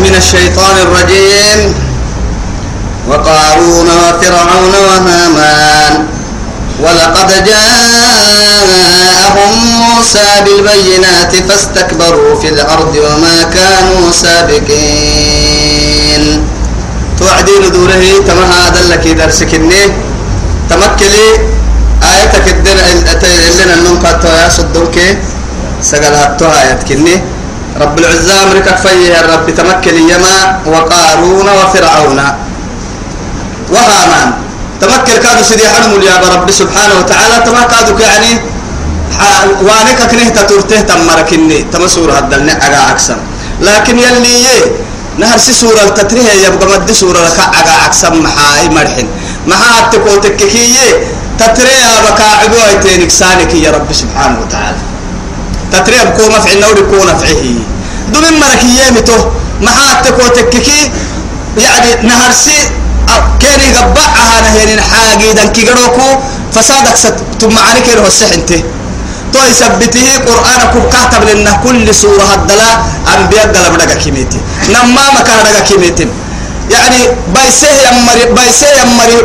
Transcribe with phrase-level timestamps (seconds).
[0.00, 1.74] من الشيطان الرجيم.
[3.08, 5.94] وقارون وفرعون وهامان.
[6.80, 16.22] ولقد جاءهم موسى بالبينات فاستكبروا في الأرض وما كانوا سابقين.
[17.18, 19.82] توعدين دوره تما هذا لك درسكني.
[20.70, 21.28] تمكلي
[22.02, 22.78] آيتك الدر
[23.64, 24.96] لنا النوم قد صدوك
[25.82, 27.14] سقلاتها آياتكني
[27.80, 32.20] رب العزة أمريكا فيه الرب تمكن يما وقارون وفرعون.
[33.70, 34.32] وهامان
[34.80, 37.62] تمكن كادوا سيدي حرم يا رب سبحانه وتعالى تما
[38.00, 38.32] يعني
[39.62, 43.16] وانك كنه تطورته تمركني تما سورة الدلنا أغا أكسم
[43.60, 44.46] لكن يلي
[45.18, 49.06] نهر سي سورة التتريه يبقى مد سورة لك أغا أكسم محاي مرحن.
[49.46, 50.76] محا تكو تككي
[51.38, 54.89] تتريه بكا سانك يا رب سبحانه وتعالى.
[55.72, 57.42] تتريه بكو مفعل نوري كو نفعه
[58.12, 59.18] دون مركي يمتو
[59.62, 60.90] محا تكو تككي
[61.58, 62.58] يعني نهر سي
[63.40, 66.08] كيني قبعها نهيرين حاجي دان كيغروكو
[66.54, 68.62] فسادك ست ثم معاني كيرو السحنته
[69.32, 72.70] تو يثبته قرآن كو كاتب لنا كل سورة الدلا
[73.14, 74.40] أنبياء دلا بدك كيميتي.
[74.68, 76.06] نما مكان بدك كيميتي.
[76.70, 77.00] يعني
[77.34, 79.18] بايسه يمري بايسه يمري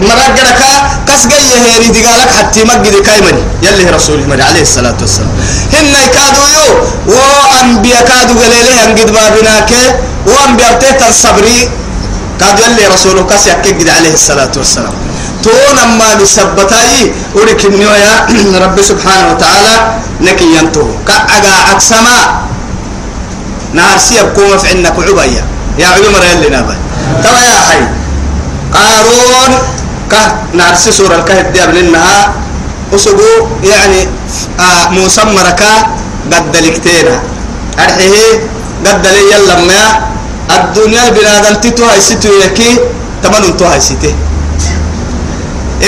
[0.00, 0.62] مرقلك
[1.08, 3.42] كسجي هيري دقالك حتى مجد كايمني.
[3.62, 5.30] يلي رسول الله عليه الصلاة والسلام.
[5.72, 6.68] هن كادوا يو
[7.14, 9.70] وأنبياء كادوا قليله أنجد بابناك
[10.26, 11.70] وأنبياء تيتا الصبري
[12.40, 14.94] كادوا يلي رسوله كاس يكيد عليه الصلاة والسلام.
[15.42, 18.12] تون أما نثبتاي ولك يا
[18.64, 19.74] رب سبحانه وتعالى
[20.20, 20.84] نكي ينتو.
[21.08, 22.18] كأجا عكسما
[23.72, 25.44] نهار سيب كوما في عندك عبية
[25.78, 26.76] يا عمر يلي نابا
[27.24, 27.82] ترى يا حي.
[28.74, 29.52] قارون.
[30.12, 32.32] كه نارسي سورة الكهف دي قبلنها
[32.94, 33.32] أسقو
[33.64, 34.00] يعني
[34.60, 35.72] آه موسى مركا
[36.32, 37.16] قد لكتينا
[37.78, 38.28] أرحيه
[38.86, 39.82] قد لي يلا ما
[40.56, 42.70] الدنيا بنادم تتو هاي ستو يكي
[43.22, 44.14] تمن تو هاي سته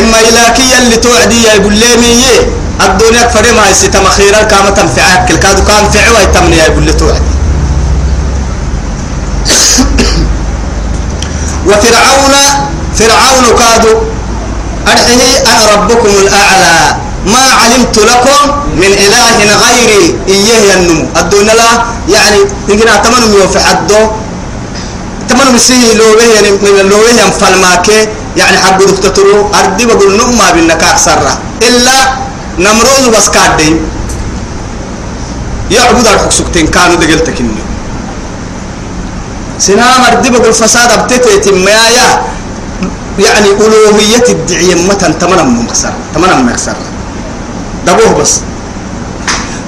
[0.00, 2.38] إما إلاكي اللي توعدي يقول لي مية
[2.87, 7.34] الدنيا فريم هاي ستة مخيرا كما تنفعك كل كادو كان فعوا يتمني يقول لي توعدي
[11.66, 12.34] وفرعون
[12.99, 13.94] فرعون كادو
[14.93, 16.97] أرحيه أنا ربكم الأعلى.
[17.27, 18.41] ما علمت لكم
[18.77, 20.05] من إله غيري.
[20.28, 21.09] إيه ينمو.
[21.17, 21.71] الدنيا لا
[22.09, 24.11] يعني يمكن أتمنى يوفي حده.
[25.28, 27.89] تمنى مسيه لو به يعني من لو به فالماك
[28.37, 31.19] يعني حق دكتورو أردي بقول نما بينك أكثر
[31.62, 31.97] إلا
[32.59, 33.81] نمروز بس كادين
[35.71, 37.65] يعبد الحكسكتين كانوا دقلتك إنه
[39.59, 42.23] سنام أردي بقول فساد أبتتي مايا
[43.19, 46.76] يعني ألوهية الدعية متى تمنى مكسر تمنى مكسر.
[47.86, 48.41] دبوه بس.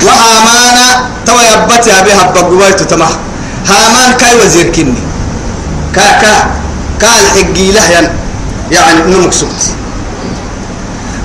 [0.04, 3.08] وهامانا تو يبت يا بها بقويت تمه.
[3.68, 4.94] هامان كاي وزير كني.
[5.94, 6.34] كا كا
[7.00, 8.10] كا الحقي له
[8.70, 9.62] يعني نمك سكت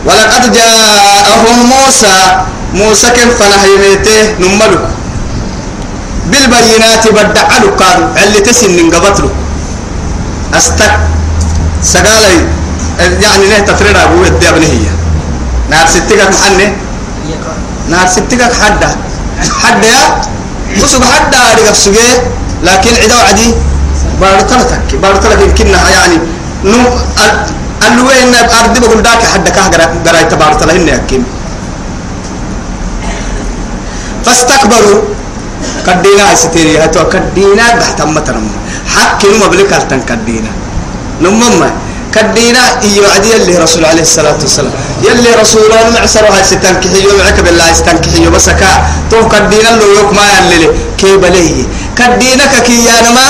[0.05, 2.17] ولقد جاءهم موسى.
[2.73, 4.87] موسى كن فنهيمته نملك
[6.31, 9.29] بالبينات كانوا اللي تسن قبطلوا
[10.53, 10.99] أستك
[11.83, 12.45] سقالي
[12.99, 14.73] يعني نه تفريد أبو يدي أبنه
[15.69, 16.75] نار ستك محنة
[17.89, 18.95] نار ستك حدا
[19.63, 20.21] حدا يا؟
[20.83, 22.09] وسق حدا أريك سجى
[22.63, 23.53] لكن عدا عدي
[24.21, 26.17] بارتلتك بارتلك يمكنها يعني
[26.63, 26.79] نو
[27.87, 29.67] الوين أرض بقول داك حدا كه
[30.05, 31.23] جرا تبارتله إني أكيم.
[34.25, 35.01] فاستكبروا.
[35.87, 38.47] كدينا ستيري هتو كدينا بحتم متنم
[38.95, 39.73] حكي نما بلك
[41.25, 41.71] هلتن
[42.11, 44.73] كدينا إيو عدي اللي رسول عليه الصلاة والسلام.
[45.07, 48.71] يلي رسول الله معسر هاي ستنكحي معك بالله ستنكحي بسكا
[49.11, 51.63] تو كدينا لو يوك ما يلي كي بليه
[51.95, 53.27] كدينا كيانا ما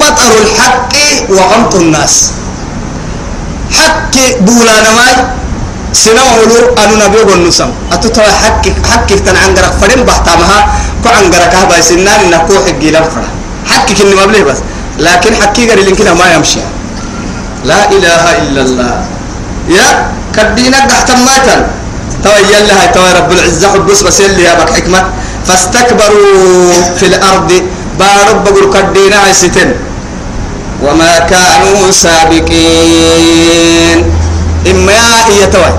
[0.00, 0.92] بطر الحق
[1.32, 2.14] وغمط الناس.
[3.72, 5.14] حق بولانا ماي
[5.92, 10.58] سنوهلو أنو نبي ونسم أتتوى حق حق تنعنقرك فرين بحتامها.
[11.02, 13.28] كو عنقرك هبا سنان نكو حقي لنفرة
[13.72, 14.60] حق كني مبليه بس.
[14.98, 16.60] لكن حقي قال لنكنا ما يمشي.
[17.64, 18.94] لا إله إلا الله.
[19.68, 19.88] يا
[20.36, 21.56] كدينك تحت ماتا
[22.24, 25.00] توي يلا توي رب العزة حبس بس يلي يا بك حكمة.
[25.46, 27.50] فاستكبروا في الأرض.
[27.98, 29.74] بارب بقول كدينا عيستين
[30.84, 33.24] وما كانوا سابقين.
[34.70, 35.72] إما يا إيا توي.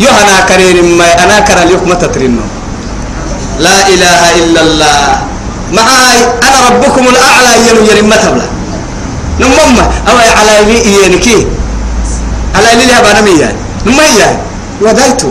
[0.00, 2.44] يهنا كرير إما أنا كرا اليوم تترنو
[3.58, 5.00] لا إله إلا الله.
[5.72, 8.46] معاي أنا ربكم الأعلى ينو يرم متبلا
[9.40, 11.46] نمما أو على لي إيانكي
[12.54, 13.56] على لي لها بانمي يعني
[13.86, 14.38] نما يعني
[14.80, 15.28] ودايتو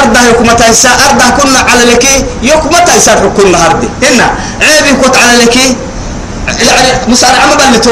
[0.00, 2.04] أرده يكما تايسا أرده كنا على لك
[2.42, 4.34] يكما تايسا حكونا هردي هنا.
[4.60, 7.90] عيبي كنت على لك يعني مسارع ما بل تو.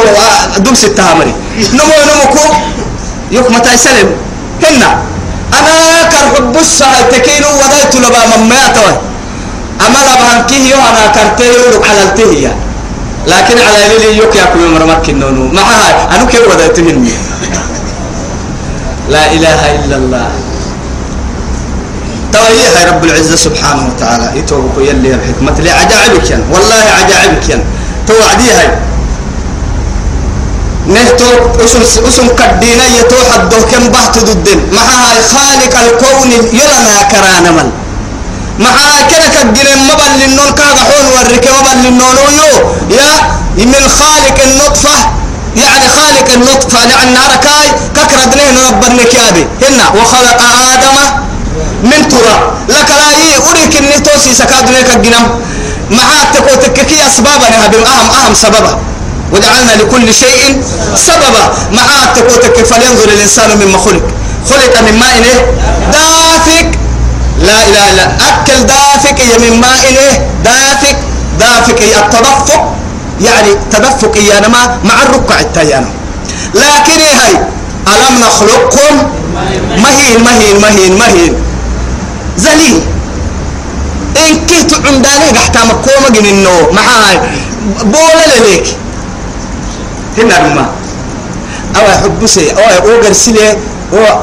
[0.58, 1.34] دوم ستة همري
[1.72, 2.54] نمو نموكو
[3.30, 4.10] يكما تايسلم
[4.62, 5.02] هنا.
[5.58, 5.74] أنا
[6.10, 7.48] كرحب الساعة تكينو.
[7.48, 8.94] ودايت لبا ممياتوي
[9.86, 12.56] أما لبا كيه أنا كرتيه على التهية
[13.26, 15.52] لكن على ليلي يوك ياكل مرمك النونو.
[15.52, 17.08] معها أنا كيف ودايتهن
[19.08, 20.30] لا إله إلا الله.
[22.32, 24.38] توهي هاي رب العزة سبحانه وتعالى.
[24.38, 25.60] يتوبك يلي الحكمة.
[25.60, 27.64] لي عجائبك ين والله عجائبك ين
[28.08, 28.70] توعدي هاي.
[30.86, 31.30] نهتو
[31.64, 37.50] اسم اسم كدينا يتوح الدو كم بحت ضدن مع هاي خالق الكون يلنا كرانا
[38.60, 42.52] من مع كنك الجنين مبل للنون كاغا حون ورك مبل للنون يو
[42.98, 43.12] يا
[43.56, 44.96] من خالق النطفة
[45.56, 47.66] يعني خالق النطفة لأن ركاي
[47.96, 50.40] ككردنين ربنا كيابي هنا وخلق
[50.72, 50.96] آدم
[51.84, 55.26] من تراب لك لا يي أريك النتوسي سكادنيك الجنم
[55.90, 58.78] مع تكو تككي أسبابا بهم أهم أهم سببا.
[59.32, 60.62] وجعلنا لكل شيء
[61.06, 61.44] سببا.
[61.72, 61.86] مع
[62.16, 64.02] تكو فلينظر الإنسان مما خلق.
[64.50, 65.16] خلق من ماء
[65.92, 66.78] دافك.
[67.38, 69.82] لا إله إلا أكل دافك يا من ماء
[70.44, 70.96] دافك
[71.38, 72.74] دافك التدفق.
[73.20, 75.90] يعني تدفق يا ما مع الركع التيانة.
[76.54, 77.32] لكن هاي
[77.88, 78.94] ألم نخلقكم؟
[79.82, 81.34] مهين مهين مهين مهين.
[82.36, 82.80] زليل.
[84.16, 87.18] إن كنت عندنا قحتا مكومة جنينو معاي.
[87.84, 88.66] بولا لليك.
[90.18, 90.66] هنا رما
[91.76, 93.56] أو يحب سي أو يقول سلي
[93.94, 94.20] هو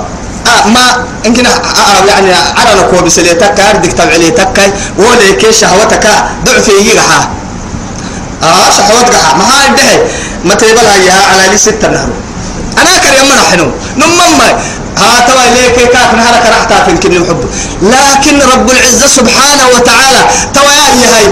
[0.65, 4.63] ما يمكن آه يعني على نكو بسلي تكا أردك تبعلي تكا
[4.97, 6.05] ولا كي شهوتك
[6.45, 7.29] ضعف يجيها
[8.43, 10.03] آه شهوتك ما هاي ده
[10.45, 12.09] ما تبلا يا على لي ستة نهر
[12.77, 13.67] أنا كريم من حنو
[13.97, 14.41] نمم
[14.97, 17.39] ها توا ليك كاف نهارك راح تافن كني محب
[17.81, 20.21] لكن رب العزة سبحانه وتعالى
[20.53, 21.25] توا يا هاي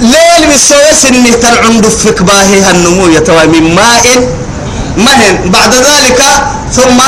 [0.00, 4.06] ليل بالسويس إني تلعن دفك باهي هالنمو يتوى من ماء
[4.96, 5.50] مهن.
[5.50, 6.22] بعد ذلك
[6.72, 6.98] ثم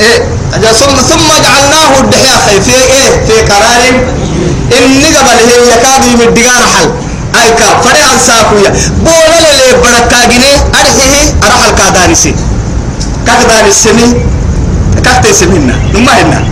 [0.00, 0.18] إيه
[0.72, 3.82] ثم ثم جعلناه الدحيا في إيه في قرار.
[4.78, 6.90] إن قبل هي يكاد يمدقان حل.
[7.40, 8.70] أي كا فرع ساكويا
[9.04, 12.34] بولا للي بركاجني أرحيه أرح الكادانسي
[13.26, 14.14] كادانسني
[15.04, 16.44] كاكتسمنا نما هنا.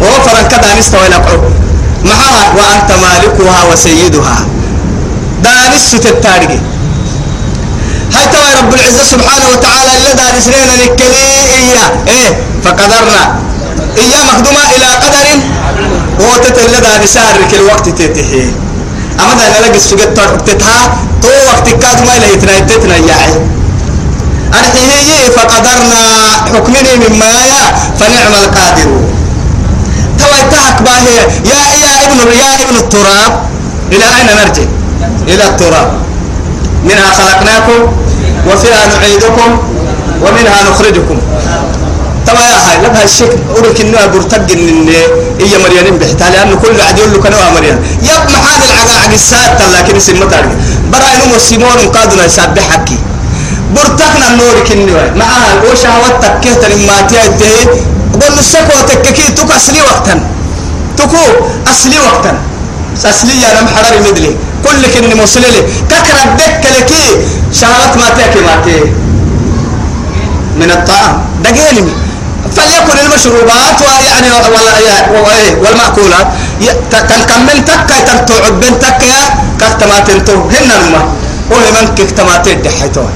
[0.00, 1.18] وهو فرن كادانس تويلا
[2.04, 4.46] معها وأنت مالكها وسيدها.
[5.42, 6.60] دانس تتارجي
[8.14, 11.24] هاي توا رب العزة سبحانه وتعالى اللي دانس لنا نكلي
[11.58, 11.90] إياه.
[12.08, 12.30] إيه؟
[12.64, 13.38] فقدرنا.
[13.98, 15.26] إياه مخدومة إلى قدر
[16.20, 18.46] وتتل دانس الرك الوقت تتحي
[19.20, 20.14] أما دا نلقى السجد
[20.46, 20.96] تتها.
[21.22, 23.34] تو وقت كاد ما إلى يتنا يتنا ياعي.
[24.54, 26.00] أرحيه فقدرنا.
[26.54, 27.62] حكمني مما يا.
[27.98, 28.88] فنعم القادر.
[30.18, 31.16] تويتهك باهي
[31.50, 33.32] يا يا ابن يا ابن التراب.
[33.92, 34.62] إلى أين نرجع؟
[35.28, 35.92] إلى التراب.
[36.84, 38.03] منها خلقناكم.
[38.48, 39.50] وفيها نعيدكم
[40.22, 41.18] ومنها نخرجكم.
[42.26, 44.88] توا يا هاي لبها الشك أورك إنه برتق إن
[45.40, 49.58] هي مريم بحتها لأنه كل قاعد يقول له كانوا مريم يب محال العقا عقل السات
[49.76, 50.52] لكن اسم متارك
[50.92, 52.98] برا إنه مسيمون قادنا يسبح حكي.
[53.76, 57.68] برتقنا النور كنوا معها وشهوتك كهت لما تيجي
[58.20, 60.14] قول السكوة تككي تك أصلي وقتا.
[60.96, 61.24] تكو
[61.72, 62.32] أصلي وقتا.
[63.10, 64.32] أصلي يا لم حراري مدلي.
[64.64, 65.60] كل كن مسللي.
[65.90, 67.06] ككر الدك لكي
[67.52, 68.80] شهوات ما تأكي ما تي.
[70.60, 71.14] من الطعام.
[71.44, 71.84] دقيني
[72.56, 74.72] فليكن المشروبات ويعني ولا
[75.62, 76.26] والمأكولات
[76.90, 79.20] تنكمل تكا تنتوعد بين تكا
[79.60, 81.06] كتماتين تو هن الماء.
[81.50, 83.12] وهي من كتماتين دحيتوها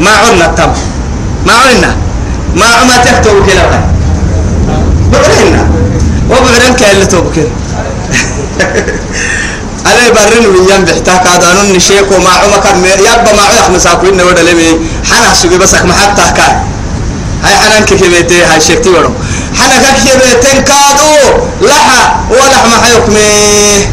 [0.00, 0.72] ما عنا التم
[1.46, 1.96] ما عنا.
[2.56, 3.64] ما عما تكتب كلا.
[5.12, 5.62] بعرنا
[6.30, 7.04] وبعرن كلا.
[7.04, 7.48] توبكر
[9.86, 14.42] علي برن ويان بحتاك هذا نن شيك وما عما كان يبا ما عيخ مساكوين ودا
[14.42, 14.70] لمي
[15.10, 16.54] حنا سوي بسك ما حتى كان
[17.44, 19.10] هاي حنان كيبيتي هاي شيكتي ورو
[19.58, 21.12] حنا كيبيتين كادو
[21.60, 22.00] لها
[22.30, 23.28] ولا ما حيكمي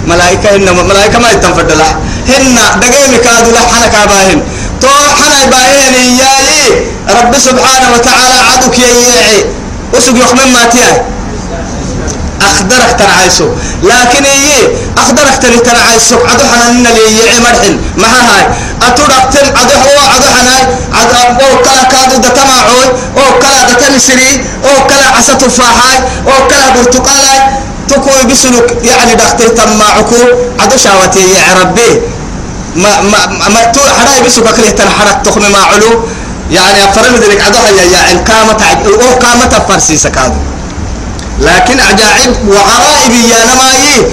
[0.07, 1.95] ملائكة هن ملائكة ما يتنفد لها
[2.27, 4.41] هن دقيمي كادو لها حنا كاباهن.
[4.81, 4.87] تو
[5.19, 9.45] حنا باهين ياي رب سبحانه وتعالى عدوك ييعي
[9.93, 11.01] وسق يخمن ما تياي
[12.51, 13.47] أخدرك تنعيسو.
[13.83, 14.63] لكن إيه؟
[14.97, 16.15] أخدرك تنعيسو.
[16.29, 18.43] عدو حنا اللي ييعي مرحل ما هاي.
[18.87, 20.57] أتودك عدو هو عدو حنا
[20.93, 22.85] عدو أو كلا كادو دتماعوي
[23.17, 27.39] أو كلا دتنسري أو كلا عسى تفاحاي أو كلا برتقالاي
[27.87, 30.21] تكوي بسلوك يعني دختي تماعكو.
[30.59, 32.01] عدو شاوتي يا ربي.
[32.75, 35.91] ما ما ما تو حراي بسوك كله تنحرك تخمي ما علو
[36.51, 38.61] يعني أفرم ذلك عدوها يا يا إن قامت
[39.03, 40.39] أو قامت فرسي سكادو
[41.41, 44.07] لكن عجائب وغرائب يا نماي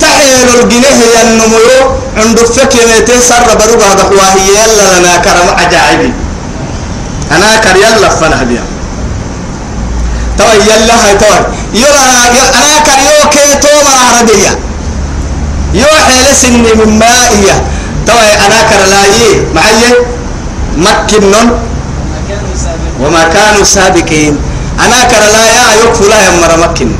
[0.00, 1.98] تحيل الجنيه يا النمو.
[2.16, 6.12] عند فكرة سر بروها دخواه يلا لنا كرم عجائب.
[7.32, 8.64] أنا كر يلا فنا بيا
[10.38, 11.34] تو يلا هاي تو
[11.74, 12.02] يلا
[12.58, 14.52] أنا كر يو كي تو مراربيا
[15.74, 17.56] يو حيل سن من مائية.
[18.06, 19.94] تو أنا كر لاي معي
[20.76, 21.48] مكنن
[23.00, 24.38] وما كانوا سابقين.
[24.84, 26.90] أنا كر لا يا يكفو لا يمر مكن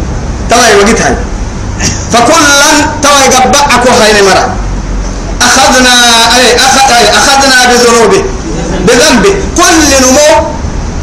[0.50, 1.16] تو وقت هاي.
[2.12, 4.46] فكلا تو يقبعك هاي مرة
[5.42, 5.94] أخذنا
[6.36, 8.22] أي أخذ أي أخذنا بذنوبه.
[8.86, 9.34] بذنبه.
[9.56, 10.48] كل نمو.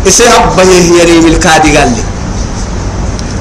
[0.05, 2.03] يسيب به يريم الكادي قال لي.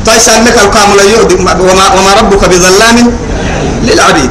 [0.07, 3.13] طيب سألمك القامل يهدي وما, وما ربك بظلام
[3.83, 4.31] للعبيد.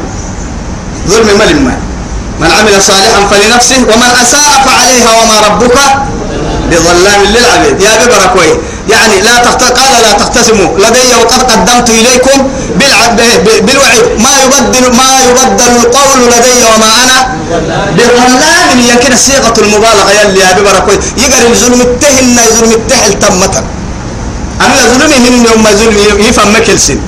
[1.07, 1.65] ظلم ملم
[2.39, 5.77] من عمل صالحا فلنفسه ومن أساء فعليها وما ربك
[6.71, 7.81] بظلام للعبيد.
[7.81, 8.51] يا ببركوي
[8.89, 9.63] يعني لا تخت...
[9.63, 13.21] قال لا تختصموا لدي وقد قدمت إليكم بالعب...
[13.65, 14.03] بالوعيد.
[14.19, 17.37] ما يبدل ما يبدل القول لدي وما أنا
[17.97, 23.63] بظلام يمكن صيغة المبالغة يلي يا ببركوي يقر الظلم التهن ظلم التهل تمتا
[24.61, 26.99] أنا ظلمهم يوم ظلم يفهم مكلسن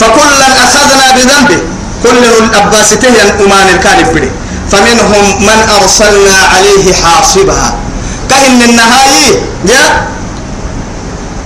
[0.00, 1.58] فكلا أخذنا بذنبه.
[2.02, 3.08] كل الأباسته
[3.44, 4.30] أمان الكالب بدي
[4.72, 7.87] فمنهم من أرسلنا عليه حاصبها.
[8.48, 9.32] كهن النهاية
[9.68, 9.84] يا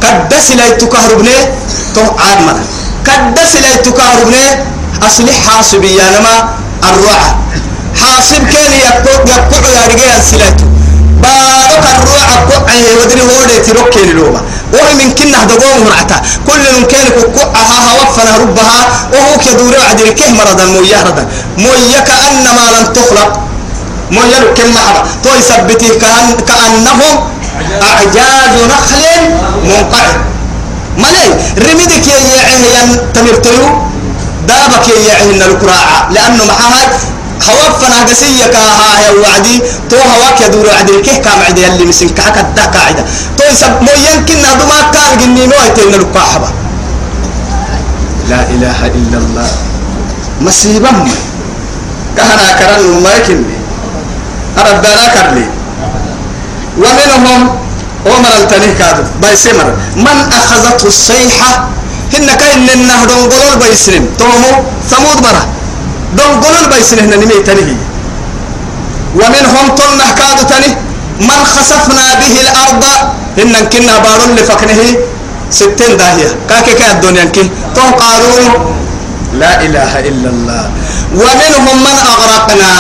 [0.02, 1.36] قدس لا يتكهربني
[1.94, 2.62] تو عاد مرة
[3.08, 4.44] قدس لا يتكهربني
[5.02, 6.34] أصلح حاصب يا نما
[6.88, 7.30] الرعى
[8.00, 10.66] حاصب كان يقطع يقطع يا رجال سلاته
[11.22, 14.42] بارك الروع قطع ودري هودي تروكي لوما
[14.72, 17.06] وهي من كنا دقوم مرعتا كل من كان
[17.38, 18.80] قطعها وفنا ربها
[19.12, 21.26] وهو كدور عدل كه مرضا مويه رضا.
[21.58, 23.51] مويه كأنما لم تخلق.
[24.12, 27.14] مويه كم محبا تو يثبتي كأن كأنهم
[27.88, 29.04] أعجاز نخل
[29.64, 30.16] منقعد.
[30.98, 31.28] ملي؟
[31.58, 33.64] رميدك يا يعيه تمرتيو
[34.48, 36.84] دابك يا الكراعة لأنه محاها
[37.40, 39.62] خوفنا قسية كاها يا وعدي.
[39.90, 43.04] تو هواك يدور عدي كيه كام عدي اللي مسين كحك الدا قاعدة.
[43.38, 45.92] تو يسب مو يمكن هذا ما كان جني نوع تين
[48.30, 49.50] لا إله إلا الله.
[50.40, 50.90] مصيبة
[52.16, 53.61] كهنا كرن ما يكني
[54.58, 55.46] ربنا كرلي.
[56.78, 57.40] ومنهم
[58.06, 61.68] عمر التنيه كادو بايسمر من أخذته الصيحة
[62.14, 64.52] هن كاين النهر قولوا بايسلم تومو
[64.90, 65.44] ثمود مرة
[66.16, 67.76] دون قولوا بايسلم هنا نمي تنيه
[69.14, 70.74] ومنهم طلنا كادو تنيه
[71.20, 72.84] من خسفنا به الأرض
[73.38, 74.80] هن كنا بارون لفكنه
[75.50, 76.28] ستين داهية.
[76.48, 78.52] كاكي كا الدنيا كي؟ تو قارون
[79.40, 80.70] لا إله إلا الله.
[81.14, 82.72] ومنهم من أغرقنا.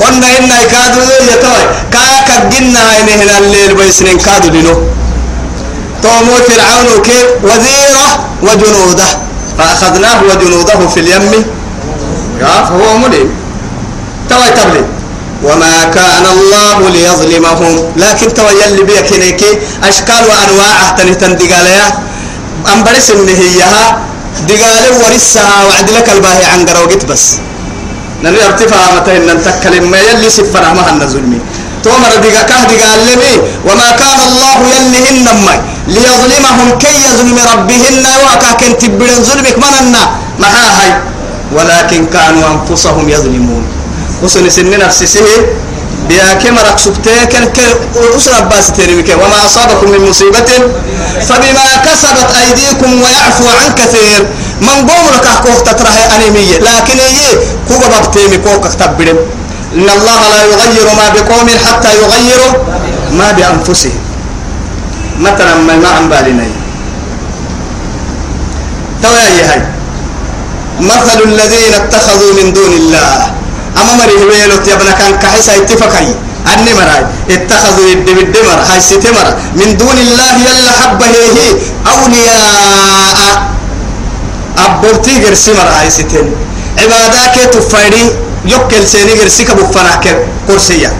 [0.00, 1.64] وأن إن كادوا يتوي.
[1.92, 4.76] كاكا جنا هنا الليل بيسنين كادوا لنو.
[6.02, 8.08] تومو فرعون كي وزيرة
[8.42, 9.08] وجنوده.
[9.58, 11.44] فأخذناه وجنوده في اليم.
[12.40, 13.28] فهو مليم.
[14.30, 14.84] توي تبلي.
[15.42, 17.92] وما كان الله ليظلمهم.
[17.96, 19.42] لكن توي اللي بيك هناك
[19.84, 21.86] أشكال وأنواع تنهتن دقاليا
[22.74, 23.98] أمبرس النهيها
[24.48, 27.24] دقال ورسها وعد لك الباهي عن قروقت بس.
[28.22, 31.40] نري أرتفاع متى ان تكلم ما يلي سفر ما هن ظلمي.
[31.84, 33.34] تومر دقا كه دقال لمي
[33.66, 35.54] وما كان الله يلي انما
[35.94, 38.04] ليظلمهم كي يظلم ربهن.
[38.24, 40.02] وكا كنت بدن ظلمك؟ مننا
[40.40, 40.90] ما هاي.
[41.56, 43.64] ولكن كانوا أنفسهم يظلمون.
[44.22, 45.06] وسن سن نفسي
[46.08, 47.48] بيا كما ركسبتي كان
[48.16, 50.50] أسرة باس ترمك وما أصابكم من مصيبة؟
[51.28, 54.26] فبما كسبت أيديكم ويعفو عن كثير
[54.60, 56.58] من قوم لك كوك تتراه أنيمية.
[56.58, 57.28] لكن هي
[57.68, 59.18] كوك بابتيمي كوك تبرم
[59.74, 62.52] إن الله لا يغير ما بقوم حتى يغيروا
[63.12, 64.00] ما بأنفسهم.
[65.20, 66.46] مثلا ما ما عم بالنا
[69.02, 69.62] تويا هاي.
[70.80, 73.37] مثل الذين اتخذوا من دون الله.
[73.80, 76.06] أما مري ويلو تيابنا كان كحيسا اتفقي
[76.54, 81.48] أني مراي اتخذوا يد بالدمر هاي ستمر من دون الله يلا حبه هي
[81.92, 83.48] أولياء.
[84.58, 86.26] أبورتي غير سمر هاي ستين
[86.78, 88.04] عبادك تفايدي
[88.44, 90.04] يوكل سيني غير سيكا بفناك
[90.48, 90.92] كرسية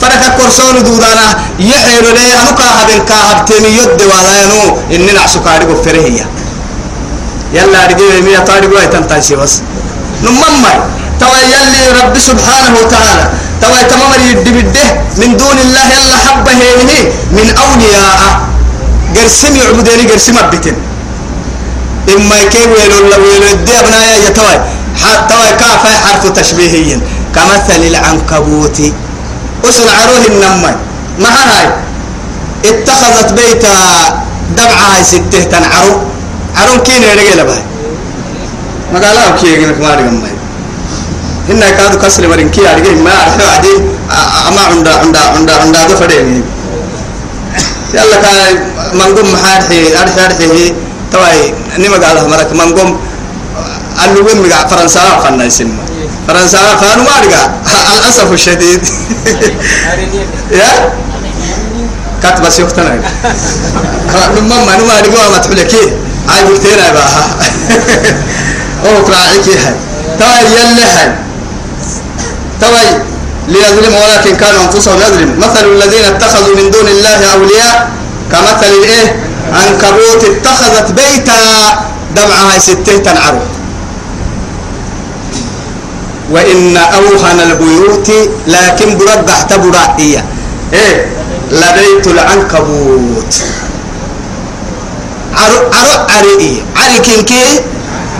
[0.00, 6.26] فنك كرسون دودانا يحيل لي أنو كاهبين كاهبتين يد ولا ينو إني نعسو كاري بفرهية
[7.54, 9.60] يلا رجيب مية طارق ويتن تايسي بس.
[10.22, 10.64] نمم
[11.20, 13.24] توا يلي رب سبحانه وتعالى.
[13.62, 14.86] توا تمام يدبده
[15.20, 17.00] من دون الله يلا حبه هي
[17.36, 18.20] من أولياء.
[19.16, 20.76] قرسم يعبدني قرسم أبتن
[22.14, 24.56] إما كي ويلو ويلو الدي أبنايا يتوي
[25.28, 26.98] توا كافة حرف تشبيهي
[27.34, 28.78] كمثل العنكبوت.
[29.64, 30.72] أسن عروه النمي.
[31.18, 31.66] ما هاي؟
[32.64, 33.76] اتخذت بيتا
[34.56, 35.94] دبعة هاي ستة تنعرو.
[36.56, 37.62] عرون كين يرجع لبها
[38.92, 40.29] ما قال له كي يجيك ما
[41.50, 43.74] هنا كادو كسر مرين كي أرجع ما أرجع عادي
[44.48, 46.42] أما عندا عندا عندا عندا ده فدين
[47.94, 50.74] يلا كان منقوم محارحي أرحي أرحي
[51.12, 52.52] توي نما قال له مرك.
[52.52, 53.00] منقوم.
[54.04, 55.72] اللي وين مقع فرنسا قلنا يسمى.
[56.28, 57.42] فرنسا قالوا ما أرجع
[57.98, 58.88] الأسف الشديد.
[60.50, 60.92] يا؟
[62.22, 63.02] كاتب بس يختنا
[64.36, 65.74] نما ما نما أرجع ما تقولك
[66.28, 67.08] هاي بكتيرا بقى.
[68.86, 69.74] أو كراعيك هاي.
[70.18, 71.29] توي يلي هاي.
[72.60, 73.02] توي
[73.48, 77.90] ليظلم ولكن كانوا أنفسهم يظلم مثل الذين اتخذوا من دون الله أولياء
[78.32, 79.16] كمثل الإيه
[79.52, 81.40] عنكبوت اتخذت بيتا
[82.16, 83.38] دمعها ستة تنعرو
[86.30, 88.10] وإن أوهن البيوت
[88.46, 90.24] لكن برد اعتبر إيه
[90.72, 91.06] إيه؟
[91.50, 93.34] لبيت العنكبوت.
[95.34, 97.60] عرو عرو عري عري كينكي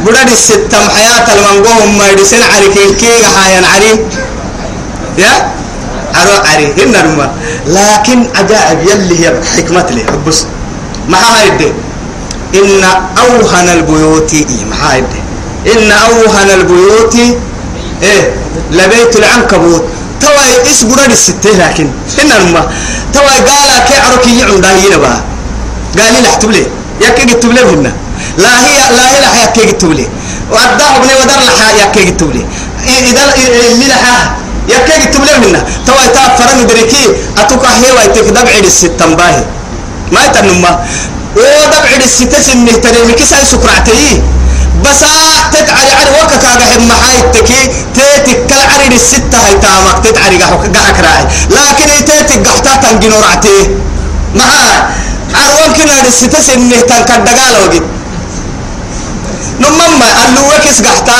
[0.06, 4.06] برد الستة حياة المنقوهم ما يدسن عري كينكي حيان عري
[5.20, 5.52] يا؟
[6.14, 7.32] عرو عري هنا نما
[7.66, 10.04] لكن عجائب يلي هي حكمة لي.
[10.26, 10.44] بس
[11.08, 11.72] ما هايدي.
[12.54, 12.84] إن
[13.18, 15.20] أوهن البيوت إيه ما هايدي.
[15.72, 17.14] إن أوهن البيوت
[18.02, 18.34] إيه
[18.70, 19.84] لبيت العنكبوت.
[20.20, 22.70] توا إس برد الستة لكن؟ هنا نما
[23.12, 25.20] توا قال كي عركي يعون داهينا بقى.
[25.98, 26.66] قال لي لحتب لي.
[27.00, 27.92] يكي جتب لي هنا
[28.38, 30.08] لا هي لا هي لح يكي جتب لي.
[30.52, 32.46] وأداه ابني ودر لح يكي جتب لي.
[32.88, 33.34] إذا
[33.70, 34.32] اللي لح
[34.74, 37.04] يكي جتب لي هنا توا يتاب فرن دريكي
[37.38, 39.44] أتوقع هي ويتك دبعي الستة باهي
[40.12, 40.70] ما يتنما
[41.36, 43.12] ودبعي الستة سنة تريمي.
[43.12, 44.22] كيسا سكرعتي
[44.84, 45.00] بس
[45.52, 47.60] تتعري عري وكك أجحب محاي تكي
[47.94, 49.96] تيتك كل عري الستة هاي تامك.
[50.04, 53.58] تتعري قحك راعي لكن تيتك قحتا تنجنو رعتي
[54.34, 54.72] معاي
[55.34, 57.82] عروان كنا الستة سنة تنكدقال وقت
[59.60, 61.16] نمما اللي وكس قحتا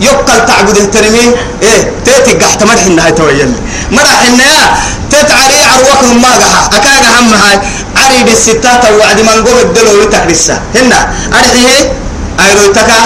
[0.00, 3.52] يقل تعبد ترمي إيه تيتك قحتا مرح النهاية تويل
[3.90, 4.66] مرح النهاية
[5.10, 7.60] تتعري عروك ما قحا أكاقا هم هاي.
[7.96, 11.14] عري الستة توعد من قوم الدلو يتكرسا هنا.
[11.32, 11.92] عري
[12.40, 13.00] أيروتكا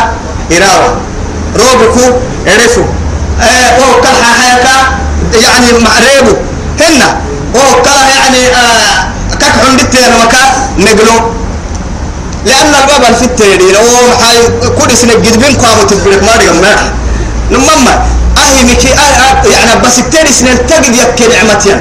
[0.53, 1.01] إراوة.
[1.57, 2.05] روبكو؟
[2.47, 2.85] إرفو.
[3.43, 4.77] إيه أو كل حياكا
[5.35, 6.37] يعني معريبو
[6.81, 7.09] هنا.
[7.55, 9.09] أو كل يعني آه
[9.41, 10.43] كك عندت أنا مكا؟
[10.79, 11.44] نقلو.
[12.47, 13.85] لأن الباب في التيرين أو
[14.79, 16.93] كل سنة جد بين قاموا تبرك ما رجع ما
[17.51, 18.07] نمما
[18.39, 21.81] أهي مكي أه يعني بس التيري سنة تجد يك نعمتين.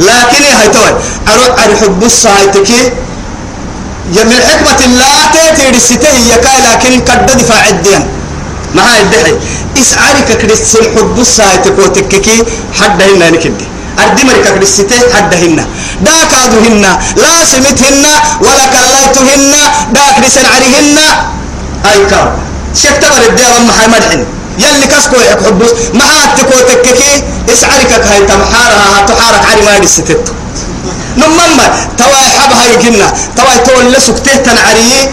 [0.00, 0.92] لكن هاي توي؟
[1.28, 2.92] أروح بص هاي تكي؟
[4.12, 8.06] من حكمة الله تأتي رسته يكا لكن قد دفاع الدين.
[8.74, 9.34] ما هاي الدحي
[9.78, 12.42] إسعارك كريستين حب السايتك وتككي
[12.80, 13.68] حد هنا نكدي.
[14.04, 15.64] أردي مريكا كريستين حد هنا
[16.00, 16.32] داك
[16.64, 16.84] هن
[17.16, 18.04] لا سمتهن.
[18.40, 19.54] ولا كلايتهن
[19.92, 20.98] داك رسن عليهن
[21.90, 22.32] أي كار
[22.82, 24.20] شكتبر الدين ما هاي مدحن
[24.58, 29.06] يلي كسكو حبوس ما هاتك وتككي إسعارك هاي تمحارها.
[29.08, 30.32] تحارك علي ما رستتو
[31.16, 31.66] نمما
[31.98, 35.10] توا حبها يجنا توا تولى سكته تنعري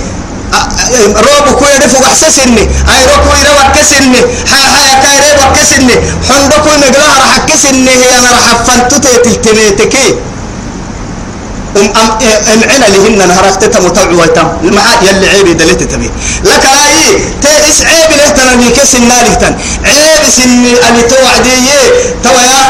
[1.26, 4.22] روبو كوي رفو احسسني أي روكو يروا كسني.
[4.52, 5.96] ها ها كاي روا كسني.
[6.30, 7.89] حندو كوي نغلا راح كسني.
[7.89, 10.08] هي أنا راح فنتو تلتميتكي
[11.78, 12.10] ام ام
[12.54, 16.10] أم عنا لهن نهرت تمتع ويتم ما يلي عيبي دلت تبي.
[16.44, 19.54] لك آي تيس عيب له تنمي كسنا لهتن
[19.86, 21.56] عيب سني اللي توعدي
[22.24, 22.63] توا يا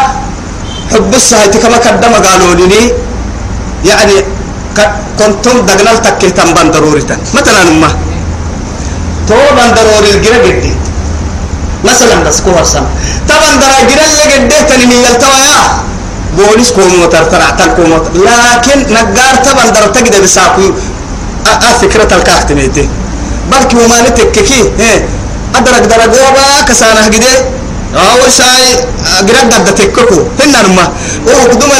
[0.91, 2.93] حب السهيت كما قدم قالوا لي
[3.85, 4.15] يعني
[5.19, 7.89] كنتم دقنال تكيه تنبان ضروري تن مثلا ما.
[9.27, 10.73] تو بان ضروري الجرا جدي.
[11.83, 12.85] مثلا بس كو هرسم
[13.29, 15.61] طبعا درا جرا اللي جدي تنمي يلتوى يا
[16.37, 20.71] بوليس كوم وترتر عتل كوم لكن نجار طبعا درا تجد بساكو.
[21.47, 22.89] أ فكرة الكاخت ميتي
[23.51, 25.05] بلكي وما نتككي إيه.
[25.55, 27.35] أدرك درجوبا كسانه جدي.
[27.95, 28.75] أول شيء
[29.27, 30.85] قرد قد تككو هنا نما.
[31.27, 31.71] وقدم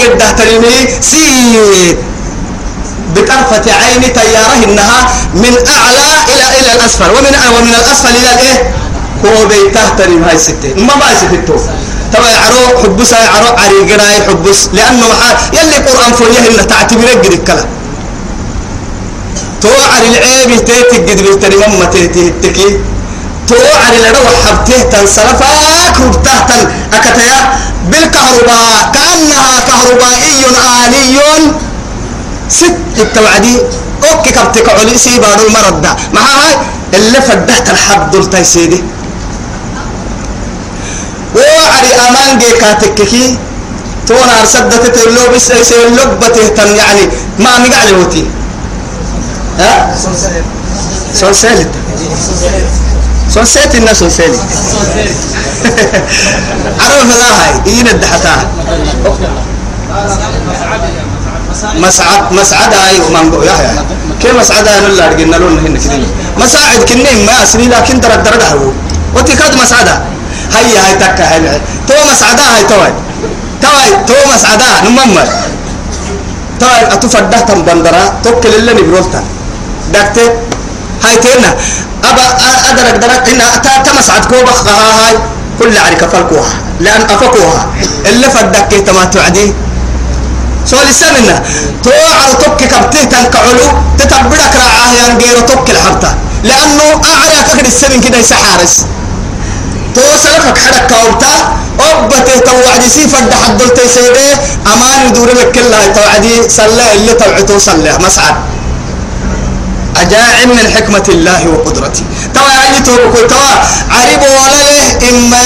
[0.00, 1.96] قد ترمي سي
[3.14, 5.00] بطرفة عين تيارة إنها
[5.34, 7.10] من أعلى إلى إلى الأسفل.
[7.10, 8.58] ومن ومن الأسفل إلى الإيه؟
[9.24, 10.74] هو بيته تريم هاي ستة.
[10.76, 11.56] ما ما ستة
[12.12, 14.60] تبع عرو حبس عرو عري قراي حبس.
[14.72, 17.68] لأنه محال يلي قرآن فويه إلا تعتبر قد الكلام
[19.60, 22.78] تو عري العيب تيتي قد بيتري مما تيتي تكي.
[23.48, 27.40] توعر لنا وحبته تنصرفاك وبتهتن أكتيا
[27.90, 30.44] بالكهرباء كأنها كهربائي
[30.86, 31.52] آلي.
[32.48, 33.58] ست التوعدي
[34.12, 36.54] أوكي كبتك علي سيبان المرض ده ما هاي
[36.94, 38.82] اللي فدهت الحب دول تيسيدي
[41.34, 43.38] وعري أمان جي كاتككي
[44.06, 47.00] تونا أرسدت تلو بس يصير لبته تن يعني
[47.38, 48.26] ما مقع لوتي
[49.58, 49.94] ها؟
[51.14, 51.68] سون سالت
[53.28, 54.40] سون سالت الناس سون سالت
[56.80, 58.50] عرف لا هاي إين الدحتها
[61.74, 63.70] مسعد مسعد هاي ومن بو يحيى
[64.20, 66.06] كي مسعد هاي نلا رجعنا لون هنا كده
[66.36, 68.70] مساعد كنين ما أسني لكن درك درك هو
[69.16, 69.94] وتكاد مسعدة
[70.54, 72.90] هاي هاي تكا هاي تو مسعدة هاي توي
[73.62, 75.18] توي تو مسعدة نمم
[76.60, 79.24] توي أتفرده تم بندرة توكل اللي نبرولتا
[79.94, 80.26] دكتة
[81.06, 81.50] هاي تينا
[82.04, 82.26] أبا
[82.70, 83.26] أدرك درك
[83.64, 85.14] تا تمسعد كوبخ هاي
[85.58, 87.62] كل عرك فلكوها لأن أفقوها
[88.06, 89.54] اللي فدك تما تعدي
[90.66, 91.42] سؤال السمنة
[92.20, 93.66] على توك كبته تنكعلو
[93.98, 96.14] تتبرك رعاه ينجير توك الحبتة
[96.44, 98.84] لأنه أعلى كخد السمن كده يسحارس
[99.94, 101.34] تو سلفك حرك كوبتا.
[101.80, 104.28] أبته توعدي سيفا دحد دلتي سيدي.
[104.66, 106.48] أمان يدور لك كلها توعدي.
[106.48, 108.34] سلا اللي توعتو سلا مسعد.
[109.96, 112.04] أجاعل من حكمة الله وقدرته.
[112.34, 113.26] توا يعني توبكو.
[113.26, 113.52] توا
[113.90, 114.64] عرب ولا
[115.10, 115.44] إما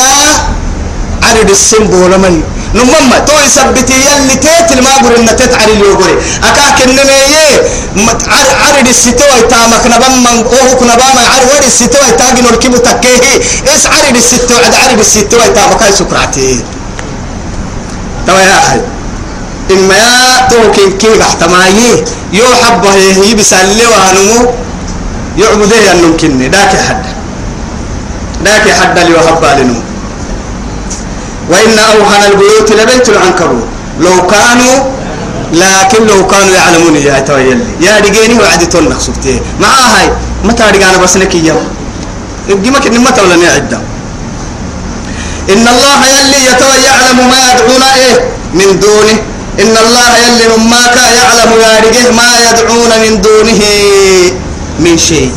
[1.22, 2.42] عرب السنبو لمن
[2.74, 7.62] نمما تو يثبتي يلي تيت ما قول إن تيت على اليوغوري أكاك إنما يه
[8.66, 13.40] عرب الستوى تامك نبام من أوه كنبام عرب الستوى تاجن الكيبو تكيه.
[13.74, 16.64] إس عرب الستوى عد عرب الستوى تامك سكراتي.
[18.26, 18.80] توا يا أخي
[19.70, 24.50] إما يا توكين كي احتمايي يو حبه هي بسالي وهنمو
[25.38, 26.48] يعبده أنهم كني.
[26.48, 27.04] داك حد.
[28.44, 29.80] داك حد اللي يحب لنمو.
[31.50, 33.68] وإن أوهن البيوت لبيت العنكبوت.
[34.00, 34.76] لو كانوا
[35.52, 39.40] لكن لو كانوا يعلمون يا تويلي يا رجيني وعدي تون سبتي.
[39.60, 40.10] مع هاي.
[40.44, 41.68] متى رجعنا بس لك يوم
[42.48, 43.82] يبقى ما كنا متى ولا نعدم
[45.52, 48.16] إن الله يلي يتوى يعلم ما يدعون إيه
[48.54, 49.18] من دونه.
[49.62, 53.62] إن الله يلي ماك يعلم يا رجه ما يدعون من دونه
[54.78, 55.32] من شيء.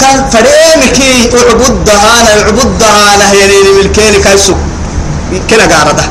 [0.00, 0.98] كان فريمك
[1.40, 4.54] اعبد دهانا اعبد دهانا يعني ملكين كايسو.
[5.50, 6.04] كنا قاردة.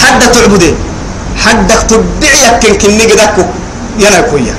[0.00, 0.72] حد تعبده
[1.44, 3.36] حدك تدعي كن كن نقدك
[3.98, 4.54] ينا كويا.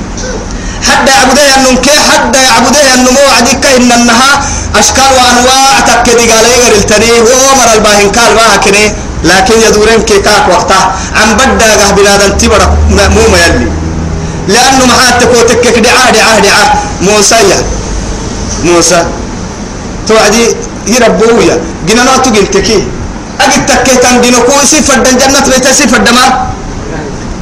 [0.87, 4.31] حد يعبده أنهم كي حد يعبده أنهم وعدك إن النها
[4.79, 7.11] أشكال وأنواع تكدي قال يقر إلتني.
[7.11, 9.04] ومر الباهن قال ما كني.
[9.25, 10.85] لكن يدورين كي كاك وقتها
[11.19, 12.69] عن بدأ بلاد تبرك
[13.15, 13.67] مو ما يلي
[14.53, 16.69] لأنه محاتك وتكك دعاه دعاه دعاه
[17.01, 17.57] موسى يا.
[18.63, 18.99] موسى.
[20.07, 20.43] توعدي
[20.87, 21.55] يربويا
[21.87, 22.77] جنانا تجين تكي
[23.41, 26.25] أجد تكيتان دينو كويسي فردن جنة بيتا سي فردما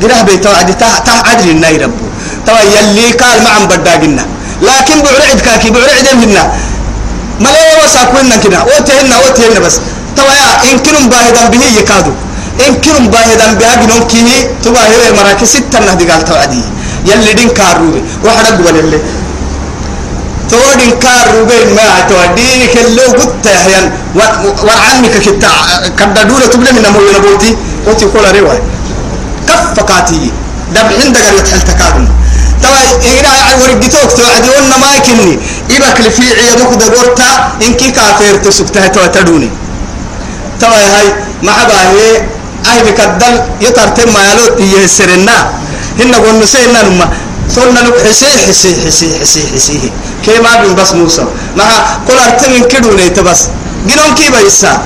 [0.02, 2.06] جناه بيتا وعدي تا تا عدل الناي ربو
[2.48, 4.26] توا يلي قال ما عم بداقنا
[4.68, 6.44] لكن بعرعد كاكي بعرعد منا
[7.44, 9.76] ما لا وساكونا كنا وتهنا وتهنا بس.
[10.18, 12.14] توا يا إن كنوا باهدا به يكادو.
[12.68, 16.62] إن كنوا باهدا بها جنون كيه تبا هي مراكز ستة نهدي قال توعدي
[17.06, 18.02] يلي دين كاروبي.
[18.26, 19.00] وحنا قبل اللي
[20.50, 23.92] تودين كاروبي ما تودينك اللي قلت يا
[24.64, 25.52] ورعنك كتا
[26.00, 27.56] كدا دولة تبلي من أمور نبوتي.
[27.88, 28.60] وتي كل رواي
[29.48, 30.32] كف فقاتي
[30.76, 32.08] دبحين دقر يتحل تكادم
[32.64, 35.40] توا إينا ورقتوك توعدي وأنا يكني.
[35.72, 37.30] إبك لفي عيادك دقورتا.
[37.66, 39.50] إنكي كافير تسكتها توا تدوني.
[40.64, 41.08] توا هاي
[41.44, 42.24] محبا هي
[42.64, 44.46] أهي بكدل يترتم ما يلو
[44.84, 45.38] يسرنا.
[46.00, 47.08] هنا قلنا سينا نما.
[47.56, 49.92] صرنا لك حسي حسي حسي حسي حسي.
[50.26, 51.26] كي ما بين بس موسى.
[51.60, 51.68] مع
[52.08, 53.42] كل أرتمين كدو نيت بس.
[53.88, 54.72] جنون كي بيسا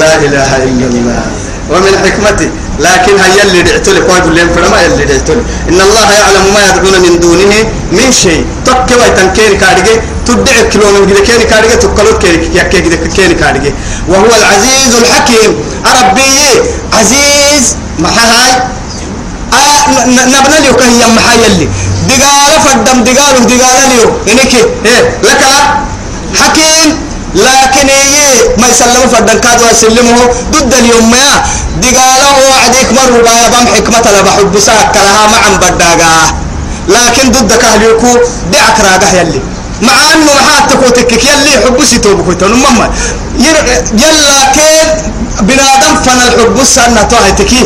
[0.00, 1.22] لا إله إلا الله.
[1.70, 6.60] ومن حكمته لكن هيا اللي دعتلي قوي بالليل فلما يلي دعتلي إن الله يعلم ما
[6.68, 7.54] يدعون من دونه
[7.92, 8.44] من شيء.
[8.66, 9.94] تك ويتن كيري كارجي.
[13.40, 13.72] كارجي
[14.08, 15.52] وهو العزيز الحكيم.
[16.00, 16.60] ربي
[16.98, 18.52] عزيز ما هاي
[19.52, 21.68] آه نبنا ليو كهي محا يلي
[22.08, 24.10] دقالة فدم دقالة دقالة ليو.
[24.32, 24.54] إنك
[24.86, 25.42] إيه لك؟
[26.40, 27.10] حكيم.
[27.34, 29.38] لكن إيه ما يسلمه فدن
[33.74, 36.34] حكمة لبحب ساك لها معا بداقا
[36.88, 38.18] لكن ضد كهليكو
[38.52, 39.40] دعك راقه يلي.
[39.82, 42.90] مع انه محاتك وتكك يلي حب سيتوبك ويتون مما
[43.92, 44.88] يلا كين
[45.40, 47.62] بنادم فن الحب سنة توهتكي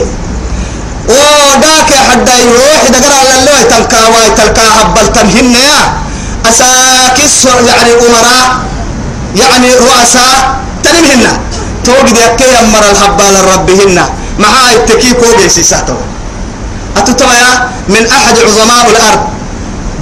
[1.09, 5.81] وداك حدا يروح دقرا لله تلقى واي تلقى هبل تنهن يا.
[6.51, 8.49] أساكس يعني أمراء
[9.37, 11.39] يعني رؤساء تنمهن
[11.85, 13.97] توجد يكي يمر الهبال ربهن
[14.39, 15.95] مع التكي كوبي سيساتو.
[16.97, 19.23] أتتويا من أحد عظماء الأرض.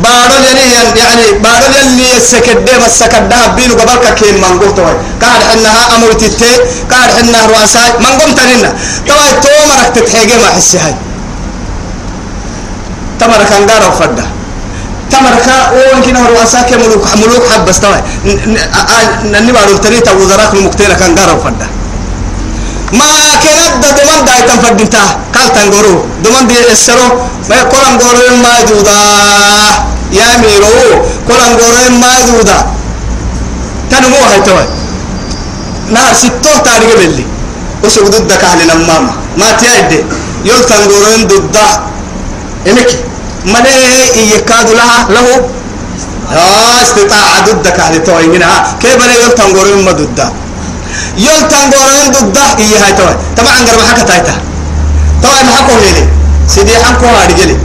[0.05, 5.97] بارو يلي يعني بارو يلي السكدة مسكدها بينو قبلك كين من قلت واي قاعد حنها
[5.97, 6.53] أمر تتي
[6.91, 8.73] قاعد حنها رؤساء من قمت لنا
[9.07, 10.95] تواي تومرك تتحيجي ما حسي هاي.
[13.21, 14.25] تمرك أنقار وفدة.
[15.11, 18.03] تمرك ويمكن رؤساء ملوك ملوك حب بس تواي
[19.25, 21.67] نني بارو تريتا وزراك المكتير كان قار وفدة.
[22.93, 23.05] ما
[23.72, 25.04] كانت دمان داي تنفدنتا
[25.36, 27.08] قال تنغورو دمان دي السرو
[27.50, 28.98] ما يقول انغورو ما يدودا
[30.20, 30.74] يا ميرو
[31.28, 32.58] قول انغورو ما يدودا
[33.92, 34.66] تنمو هاي توي
[35.96, 37.26] نار ستو تاريخ بلي
[37.84, 40.00] وسو ضدك اهل نماما ما تيادي
[40.46, 41.58] يول تنغورو ضد
[42.70, 42.90] انك
[43.54, 43.78] ملي
[44.36, 45.28] يكاد لها له
[46.32, 50.41] ها استطاع ضدك اهل توي منها كيف بلي يول تنغورو ما ضدك
[51.18, 54.34] يول تنقورين ضده إيه هاي توي طبعا قرب حكا تايتا
[55.24, 56.08] طبعا حكو هيلي
[56.48, 57.58] سيدي حكو هاري جلي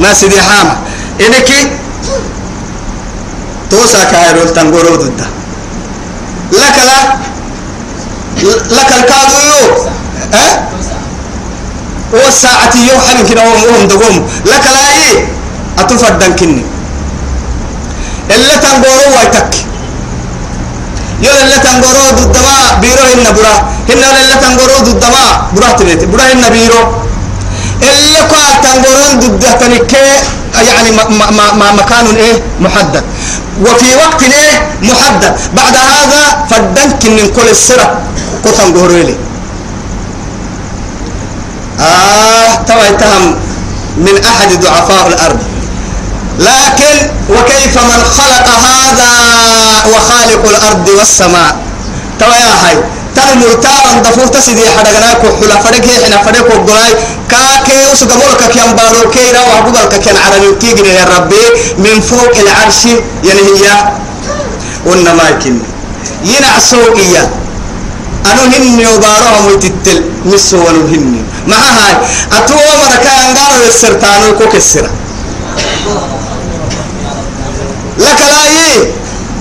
[0.00, 0.76] ما سيدي حاما
[1.20, 1.70] إنكي
[3.70, 5.26] توسا كايرو تنقورو ضده
[6.52, 6.98] لك لا
[8.76, 9.86] لك الكادو يو
[10.32, 10.68] ها
[12.12, 15.26] والساعة يو حلم كده وهم دقوم لك لا إيه
[15.78, 16.62] أتفردن كني
[18.30, 19.54] اللي تنقورو وايتك
[21.21, 23.55] يولا اللي تنقرو ضد ما بيرو هن برا.
[23.89, 25.23] هن اللي تنقرو ضد ما
[25.55, 26.81] برا تريت برا هن بيرو.
[27.81, 30.07] اللي قال تنقرون ضد تنكي
[30.67, 33.03] يعني ما ما ما مكان إيه؟ محدد.
[33.61, 35.33] وفي وقت إيه؟ محدد.
[35.53, 38.01] بعد هذا فدنك من كل السرة.
[38.45, 39.15] قطن قهرولي
[41.79, 43.35] آه توا اتهم
[43.97, 45.39] من أحد ضعفاء الأرض.
[46.39, 46.95] لكن
[47.29, 49.11] وكيف من خلق هذا
[49.93, 51.55] وخالق الأرض والسماء؟
[52.19, 52.77] توا يا هاي
[53.15, 56.91] تنمر تارا دفور تسدي حدقناك وحلا فرق حنا فرق وقراي
[57.29, 61.43] كاكي وسقبولك كيان بارو كيرا وعبودك كيان عربي تيجري يا ربي
[61.77, 62.85] من فوق العرش
[63.23, 63.93] يعني هي
[64.85, 65.59] ونما يكن.
[66.23, 67.29] ينعسو إياه
[68.25, 71.21] أنو هني وبارهم ويتتل نسو ولو هني.
[71.47, 71.93] مع هاي
[72.37, 74.89] أتوى مركا أنقارو السرطانو كوك السرة
[77.97, 78.47] لك لا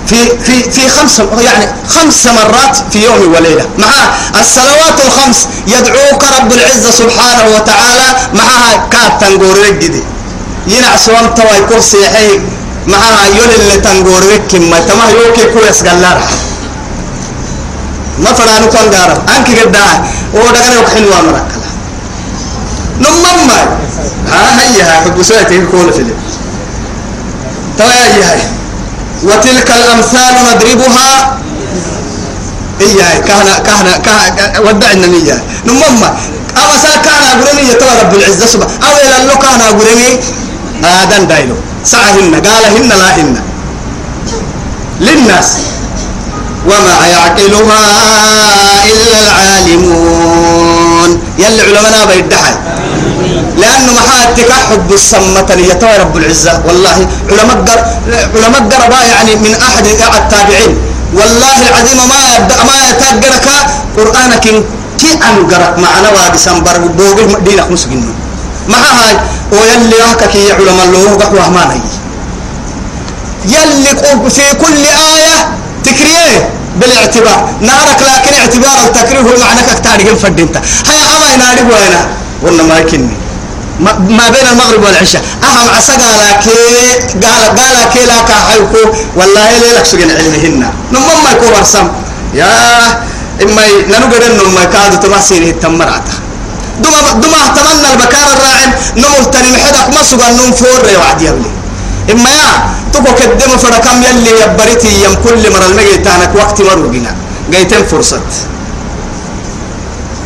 [0.06, 3.66] في في في خمس يعني خمس مرات في يوم وليلة.
[3.78, 3.88] مع
[4.40, 5.48] الصلوات الخمس.
[5.66, 8.08] يدعوك رب العزة سبحانه وتعالى.
[8.34, 10.02] معها كات تنقور رجدي
[10.66, 12.40] ينع سوام تواي كرسي حي
[12.86, 14.22] معها يول اللي تنقور
[14.70, 16.20] ما تما يوكي كويس قلار.
[18.18, 19.76] ما فرانو كان غارب أنك قد
[20.34, 21.46] هو دغنا وحلو امرك
[23.00, 23.50] نمم
[24.30, 26.14] ها هيا حب سويتي كل فيلم
[27.78, 28.38] تواي هي
[29.22, 31.38] وتلك الأمثال نضربها.
[32.80, 35.44] إياه كهنا كهنا كهنا ودعنا نية.
[35.66, 36.02] نمم
[36.56, 38.74] أما سأل كان أقولني يتوى رب العزة سبحانه.
[38.86, 40.10] أو إلى الله كان أقولني
[40.84, 41.56] آدم دايلو.
[41.84, 43.40] سعهن قالهن لا هن.
[45.00, 45.50] للناس.
[46.66, 47.82] وما يعقلها
[48.84, 51.10] إلا العالمون.
[51.38, 52.54] يلي علمنا بيدحي
[53.60, 56.62] لأنه محاتك حب السمة يتوى رب العزة.
[56.66, 56.96] والله
[57.30, 57.58] علماء
[58.34, 60.72] علماء قربا يعني من أحد التابعين.
[61.14, 62.20] والله العظيم ما
[62.68, 63.48] ما يتقرك
[63.96, 64.46] قرآنك
[64.98, 68.12] كي أنقرك معنا وادي سنبر بوغي دينك مسجنه.
[68.68, 69.14] مع هاي؟
[69.52, 71.80] ويلي هكك يا علماء الله قحوة ما
[73.44, 73.92] يلي
[74.30, 74.82] في كل
[75.14, 75.38] آية
[75.84, 77.40] تكريه بالاعتبار.
[77.60, 82.00] نارك لكن اعتبار التكريه هو معنى كتاريخ فدينتا هيا أما ينادي وينا
[82.42, 83.16] ولا ما يكني
[84.18, 85.22] ما بين المغرب والعشاء.
[85.44, 86.58] أهم عسى قال كي
[87.22, 88.82] قال قال كي لا كحيكو.
[89.16, 91.86] والله ليلك سجن علمهن؟ نمم ما يكون رسم
[92.34, 92.48] يا
[93.42, 96.16] إما ننقل إنه ما كادوا تمسينه التمرعته
[96.80, 98.70] دما دما تمنى البكار الراعن.
[98.96, 101.50] نمر تنم حدك ما سجن نم فور وعد يبلي.
[102.12, 102.52] إما يا
[102.92, 107.12] تبو كدم فركم يلي يبرتي يم كل مرة المجيتانك وقت مروجنا
[107.50, 108.20] جيتم فرصة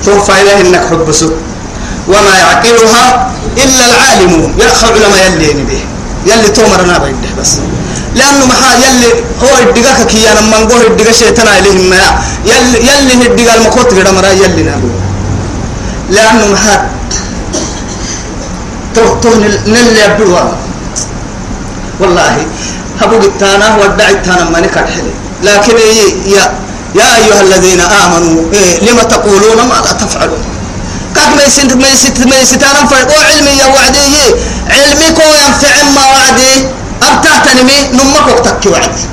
[0.04, 1.32] توفى إليه إنك حب سد
[2.12, 3.30] وما يعقلها
[3.64, 5.84] إلا العالمون يخ علماء يلي نبيه
[6.26, 7.52] يلي تومر أنا بيده بس.
[8.14, 9.10] لأنه محا يلي
[9.42, 11.96] هو الدقاك كي أنا من قوه الدقاء شيطان إليهم ما.
[12.44, 14.88] يلي يلي الدقاء المخوت كده مرا يلي نابو
[16.10, 16.88] لأنه محا
[18.94, 19.28] تو تو
[19.66, 20.56] نل يبدوها
[22.00, 22.36] والله
[23.00, 25.12] هبو التانا ودع التانا ما نكر حلي.
[25.42, 25.74] لكن
[26.26, 26.44] يا
[26.94, 30.42] يا أيها الذين آمنوا إيه لما تقولون ما لا تفعلون؟
[31.30, 34.34] قد ما يسنت ما يسنت ما يستانا فرق علمي يا وعدي
[34.70, 36.66] علمي كو ينفع ما وعدي
[37.02, 39.04] أبتعتني نمك وقتك وعدي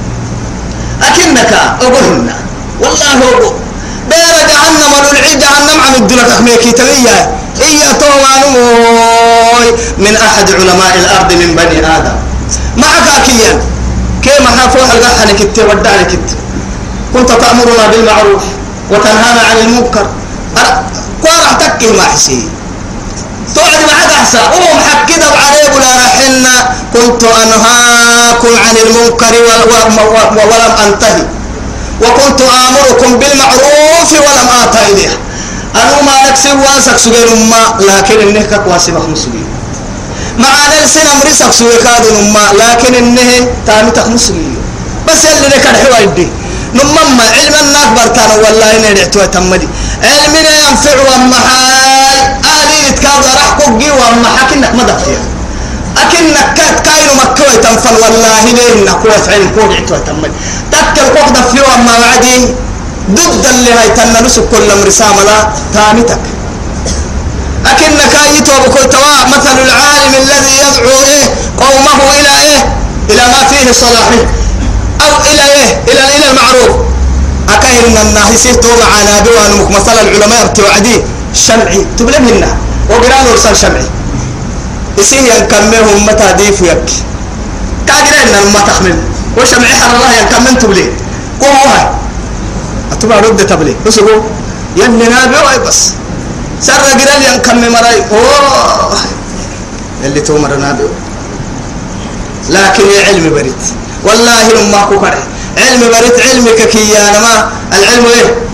[1.04, 2.36] أكنك أقولنا
[2.82, 3.54] والله أقول
[4.10, 11.56] بير جهنم وللعي جهنم عم الدنيا تخميكي تليا إيا توانوي من أحد علماء الأرض من
[11.56, 12.16] بني آدم
[12.78, 13.62] معك أكيا
[14.24, 16.30] كيما حافوح القحن كت ودعني كت
[17.14, 18.44] كنت تأمرنا بالمعروف
[18.92, 20.08] وتنهانا عن المنكر
[21.26, 22.50] قارع تكي ما حسي.
[23.56, 26.56] توعد معك أحسا أم حكيدا عليه ولا رحلنا
[26.94, 29.34] كنت أنهاكم عن المنكر
[30.38, 31.24] ولم أنتهي.
[32.02, 35.18] وكنت آمركم بالمعروف ولم آتى إليها
[35.76, 39.48] أنا ما نكسب واسك سجين أمة لكن إنه كواسي مخمس سجين
[40.38, 44.58] مع نلسن أمري سك سجين كاد أمة لكن إنه تامي تخمس سجين
[45.08, 46.28] بس اللي نكر حوا يدي
[46.74, 49.68] نمما علم الناك برتانا والله إنه دعتوا تمدي.
[50.04, 52.18] علمنا ينفع ومحال
[52.62, 55.24] آلي نتكاد راح كوجي وما حكينك ما دفتيها
[55.98, 58.44] أكنك كات كاينو مكوي تنفل والله.
[58.46, 60.32] ليه إنك قوة علم كوجي عتوا تمدي
[60.72, 62.56] تكل كوك دفيو أما بعدي.
[63.12, 66.20] ضد اللي هاي تنلس كل مرسامة لا تامتك
[67.66, 69.26] أكنك أيتو بكل توا.
[69.38, 71.24] مثل العالم الذي يدعو إيه
[71.62, 72.60] قومه إلى إيه؟
[73.10, 74.22] إلى ما فيه صلاحه.
[75.02, 76.76] أو إلى إيه؟ إلى إلى المعروف.
[77.50, 80.96] أكاين من الناس تو معنا بوان مثل العلماء بتوعدي
[81.34, 81.86] شمعي.
[81.98, 82.58] تبلمنا
[82.90, 83.88] وقران ورسال شمعي.
[84.98, 86.90] يسيه ينكمهم متى ديف يك
[87.88, 88.98] كاجرين ما تخمن
[89.38, 90.86] وشمعي حر الله ينكمن تبلي.
[91.42, 92.00] قوها
[92.92, 93.76] أتبع رد تبلي.
[93.86, 94.22] بسقو
[94.76, 95.80] يلي نابي بس.
[96.62, 98.00] سر قرال ينكم مراي.
[98.12, 98.98] أوه.
[100.04, 100.84] اللي تومر نابي
[102.50, 103.64] لكن علم بريت
[104.04, 105.24] والله لما كوكره
[105.58, 106.93] علم بريت علمك كي
[107.24, 108.48] ما العلم إيه؟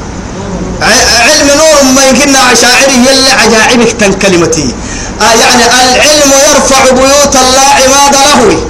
[1.30, 4.76] علم نور ما يمكن عشاعري يلي عجائبك تن كلمتي
[5.22, 8.68] آه يعني العلم يرفع بيوت الله عماد له.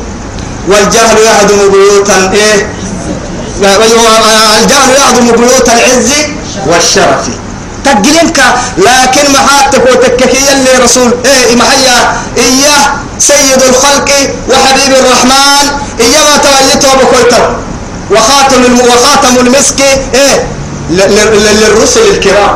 [0.68, 2.72] والجهل يهدم بيوتا إيه؟
[4.62, 6.12] الجهل يهدم بيوت العز
[6.68, 7.26] والشرف.
[7.86, 8.40] تقلنك
[8.78, 11.14] لكن ما حاتك وتككي اللي رسول.
[11.26, 14.10] إيه محيا إياه سيد الخلق
[14.50, 15.66] وحبيب الرحمن.
[16.00, 17.44] إياه ما توليته بكويته.
[18.12, 19.82] وخاتم وخاتم المسك
[20.14, 20.48] إيه؟
[20.90, 22.56] للرسل الكرام.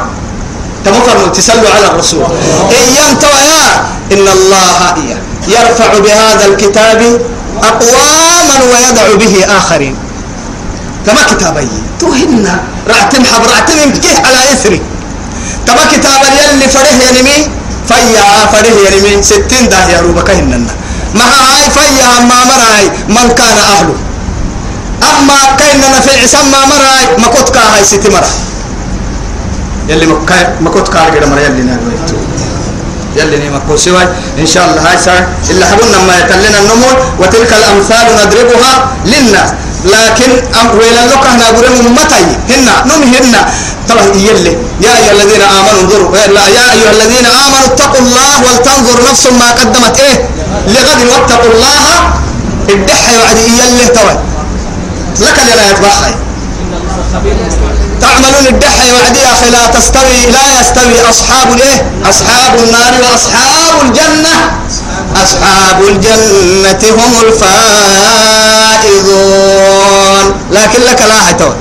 [0.85, 2.25] تمفر تسلوا على الرسول.
[2.71, 3.65] أيام تويا
[4.11, 4.79] إن الله
[5.47, 7.21] يرفع بهذا الكتاب
[7.63, 9.95] أقواما ويدع به آخرين.
[11.05, 11.67] كما كتابي؟
[11.99, 14.81] توهنا رعتم حب رعتم يمكيه على إثري.
[15.67, 17.49] كما كتاب يلي فره ينمي
[17.87, 20.73] فيا فره ينمي ستين ده يا روبك هننا
[21.15, 22.85] ما هاي؟ فيا ما مراي.
[23.09, 23.95] من كان أهله؟
[25.03, 28.27] أما كأننا في العسام ما مراي ما كنت كاهاي ستي مرا
[29.89, 30.05] يلي
[30.61, 32.17] ما كنت كاهاي كده مرا يلي نادو
[33.15, 34.07] يلي نيما كوسيواي
[34.39, 38.73] إن شاء الله هاي سار إلا حبنا ما يتلنا النمو وتلك الأمثال نضربها
[39.05, 39.49] للناس.
[39.85, 40.31] لكن
[40.77, 43.41] ويلا لك إحنا قريم متى هنا نم هنا.
[43.89, 48.97] طبعا يلي يا أيها الذين آمنوا انظروا لا يا أيها الذين آمنوا اتقوا الله ولتنظر
[49.09, 50.17] نفس ما قدمت إيه
[50.67, 52.13] لغد واتقوا الله
[52.69, 54.15] الدحى وعد يلي توي
[55.19, 56.13] لك لا يتبخي
[58.01, 64.35] تعملون الدحى وعدي يا أخي لا تستوي لا يستوي أصحاب الإيه أصحاب النار وأصحاب الجنة.
[65.23, 67.47] أصحاب الجنة هم الفائزون.
[70.51, 71.55] لكن لك لا حتوى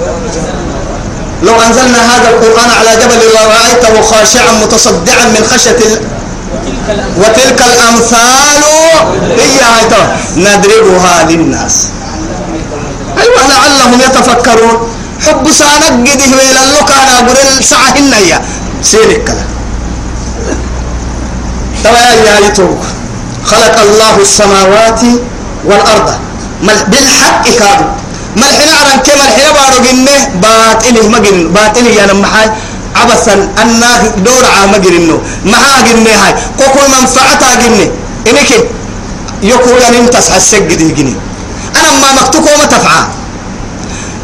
[1.43, 6.01] لو أنزلنا هذا القرآن على جبل لرأيته خاشعا متصدعا من خشية
[7.19, 8.63] وتلك الأمثال
[9.39, 9.61] هي
[10.37, 11.87] نضربها للناس.
[13.51, 14.77] أيوة لعلهم يتفكرون.
[15.27, 16.63] حب سانك قده ويلا
[17.03, 18.41] أنا أقول سعهن هي
[18.83, 19.45] سيرك كلا.
[21.85, 22.79] ترى يا يتوب.
[23.45, 25.01] خلق الله السماوات
[25.65, 26.09] والأرض.
[26.63, 27.87] بالحق كادو
[28.37, 30.17] ملحنا عرن كما الحنا بارو جنة.
[30.43, 32.51] باطله ما جن باطله يا نمحاي
[32.97, 35.21] عبثا أنه دور عام جنة.
[35.45, 36.35] ما جنة هاي.
[36.59, 37.87] كوكو منفعتها جنة.
[38.29, 38.51] إنك
[39.43, 41.17] يقول أن أنت السجد جنة.
[41.77, 43.07] أنا ما مكتوب وما تفعل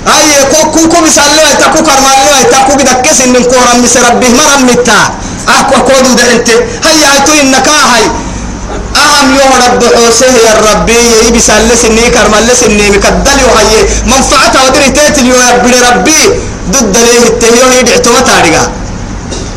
[0.09, 4.29] أي كوكو كو مثال له تكو كرمان له تكو بدك كيس إن كورم مس ربه
[4.39, 4.69] مرم
[5.49, 6.49] أه كوكو ده أنت
[6.87, 8.05] هيا تو إنك هاي
[8.97, 13.75] أهم يوم رب حوسه يا ربي يبي سالس إني كرمان لس إني مكدل وهاي
[14.07, 16.21] منفعته ودري تيتل يا ربي ربي
[16.71, 18.73] ضد ليه التهيو يدعي تو تاريخا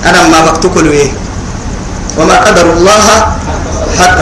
[0.06, 1.12] أنا ما مكتوب له
[2.18, 3.06] وما قدر الله
[4.00, 4.20] حق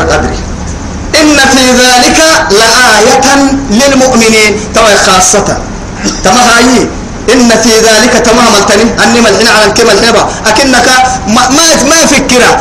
[1.22, 2.20] إن في ذلك
[2.52, 3.28] لآية
[3.70, 5.58] للمؤمنين توي خاصة
[6.24, 6.88] تما هاي
[7.34, 10.88] إن في ذلك تمام التني أني ملحنا على الكلمة الحبة أكنك
[11.28, 12.52] ما ما ما فكرة.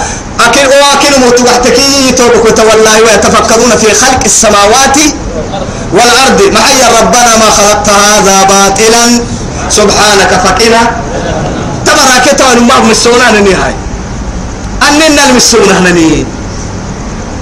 [0.41, 4.97] أكن وأكن متوحتكي توبك والله ويتفكرون في خلق السماوات
[5.93, 6.41] والأرض.
[6.55, 9.25] ما هي ربنا ما خلقت هذا باطلا.
[9.71, 10.83] سبحانك فقنا
[11.87, 13.75] تبرا كتاب ما مسونا نهاي
[14.89, 16.27] أننا المسونا نني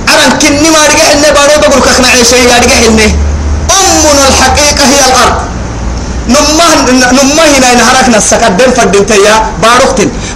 [0.09, 3.09] عرن كني ما رجع إني بارو بقول كخنا عيشة يا رجع إني
[3.71, 5.50] أمنا الحقيقة هي الأرض.
[6.35, 6.69] نمه
[7.19, 9.05] نمه هنا نهارك نسكت دين فدين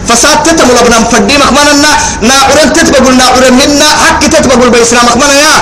[0.08, 1.72] فساد تتم لبنا فدي مخمنا
[2.28, 2.68] نا عرن
[3.20, 3.88] نا عرن منا.
[4.02, 4.22] حق
[4.74, 5.54] بيسنا مخمنا يا.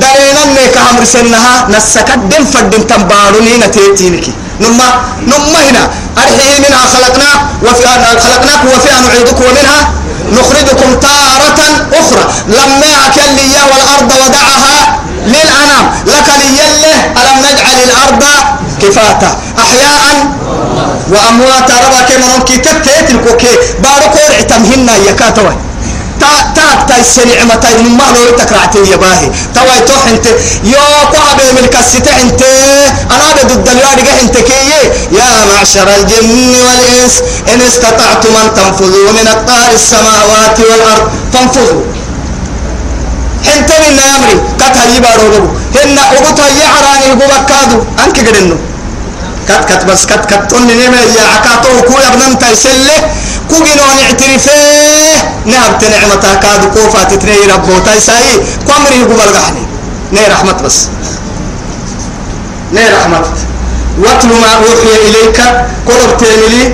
[0.00, 4.26] دارينا نك أمر سنها نسكت دين فدين تنباروني نتيتينك
[4.62, 4.88] نما
[5.30, 5.82] نما هنا.
[6.22, 7.30] أرحي منها خلقنا.
[7.64, 7.84] وفي
[8.24, 8.98] خلقناكم وفيها
[9.46, 9.80] ومنها
[10.36, 11.60] نخرجكم تارة
[12.00, 12.24] أخرى.
[12.48, 13.38] لما أكل
[13.70, 14.78] والأرض ودعها
[15.32, 15.84] للأنام.
[16.06, 18.24] لك ليله ألم نجعل الأرض
[18.82, 19.30] كفاتا.
[19.58, 20.26] أحياء
[21.12, 21.74] وأمواتا.
[21.84, 25.56] ربا كما نمكي تتيت الكوكي باركو اعتمهن يكاتوي
[26.20, 29.28] تا تا تا السنع متى من ما لو تكرعتي يا باهي.
[29.54, 30.26] توا توح انت.
[30.64, 32.42] يو قابل من كسيت انت.
[33.10, 34.72] أنا بدي الدلوان انت كي.
[35.18, 37.14] يا معشر الجن والإنس
[37.52, 41.10] إن استطعتم أن تنفذوا من أقطار السماوات والأرض.
[41.32, 41.82] فانفذوا
[43.52, 48.56] انت من امري كت هي بارو هن اوغت هي عراني هو بكادو انك قدنو
[49.48, 52.96] كت كت بس كت كت توني نيمه يا عكاتو كو يبنن تايسله
[53.50, 54.58] كو جنو نعترفه
[55.46, 59.62] نهب تنعمتا كادو كوفا تتني ربو تايساي كو امري هو بلغحني
[60.12, 60.88] ني رحمت بس
[62.72, 63.26] ني رحمت
[63.98, 65.40] واتل ما اوحي اليك
[65.88, 66.64] قلب تيملي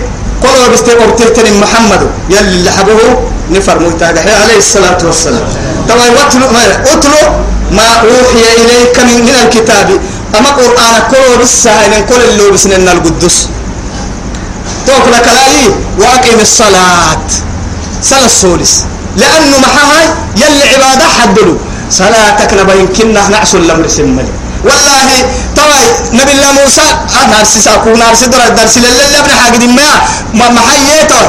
[0.43, 3.01] قلب بستيقظ محمد يلي اللي حبه
[3.51, 5.45] نفر متاجح عليه الصلاة والسلام
[5.91, 6.47] طبعا واتلو
[6.93, 7.23] اتلو
[7.71, 9.89] ما أوحي إليك من, من الكتاب.
[10.39, 13.49] أما قرآن كله بالسهل كل اللي بسنن القدس.
[14.87, 15.63] توك لك لأي
[15.99, 17.27] وأقيم الصلاة.
[18.03, 18.85] صلاة السولس
[19.17, 21.57] لأنه محاها يلي عبادة حدلو
[21.91, 24.33] صلاتك نبين كنا نعسو الأمر سمالي
[24.65, 25.09] والله
[25.57, 25.81] طبعا
[26.13, 26.87] نبي الله موسى
[27.25, 29.67] أنا أرسي ساكو نارسي درا درسي لله ابن حاجة
[30.35, 31.25] ما محييته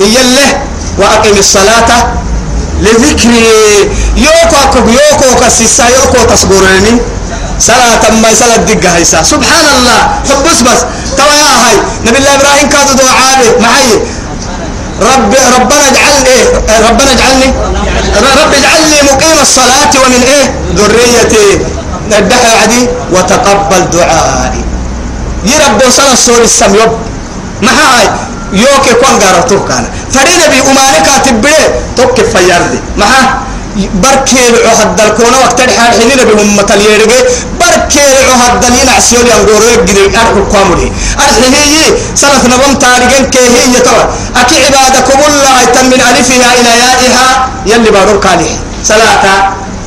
[0.00, 0.62] يله
[0.98, 1.90] وأقم الصلاة.
[2.80, 3.44] لذكري
[4.16, 6.94] يوكو أكو يوكو كسيسا يوكو تصبرني
[7.60, 9.22] صلاة ما صلاة دقة هيسا.
[9.22, 10.80] سبحان الله حبس بس
[11.18, 11.76] توا يا هاي.
[12.06, 13.92] نبي الله إبراهيم كادو دعاء معي
[15.10, 16.38] رب ربنا اجعلني
[16.88, 17.48] ربنا اجعلني.
[18.38, 20.46] رب اجعلني مقيم الصلاة ومن إيه
[20.78, 21.48] ذريتي.
[22.18, 22.82] الدحى عدي.
[23.12, 24.64] وتقبل دعائي.
[25.44, 26.92] يربو صلاة سوري السميوب
[27.62, 28.06] ما هاي
[28.52, 31.64] يوكي كون غارتو كان فريد بي أماني كاتب بيه
[31.96, 32.80] توكي فياردي.
[32.96, 33.38] معها
[33.76, 37.20] بركي عهد الكون وقت الحال حين بهم متليرجي
[37.60, 38.06] بركي
[38.40, 44.04] عهد الين عسيول ينقورو يجري أركو كامري أرحيه سنة نبم تارجين كهي يتوى.
[44.36, 48.56] أكي عبادكم الله يتم من ألفها إلى يائها يلي بارو كاليه.
[48.84, 49.24] صلاة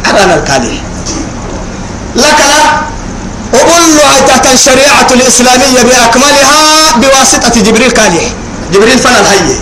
[0.05, 0.79] أبانا الكاليه.
[2.15, 2.63] لك لا
[3.53, 6.59] وقل له تحت الشريعة الإسلامية بأكملها
[7.01, 8.29] بواسطة جبريل كاليه.
[8.73, 9.55] جبريل فن الهي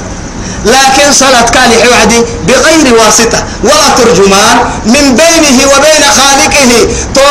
[0.66, 3.39] لكن صلاة كالي وعدي بغير واسطة.
[3.64, 6.72] ولا ترجمان من بينه وبين خالقه.
[7.16, 7.22] تو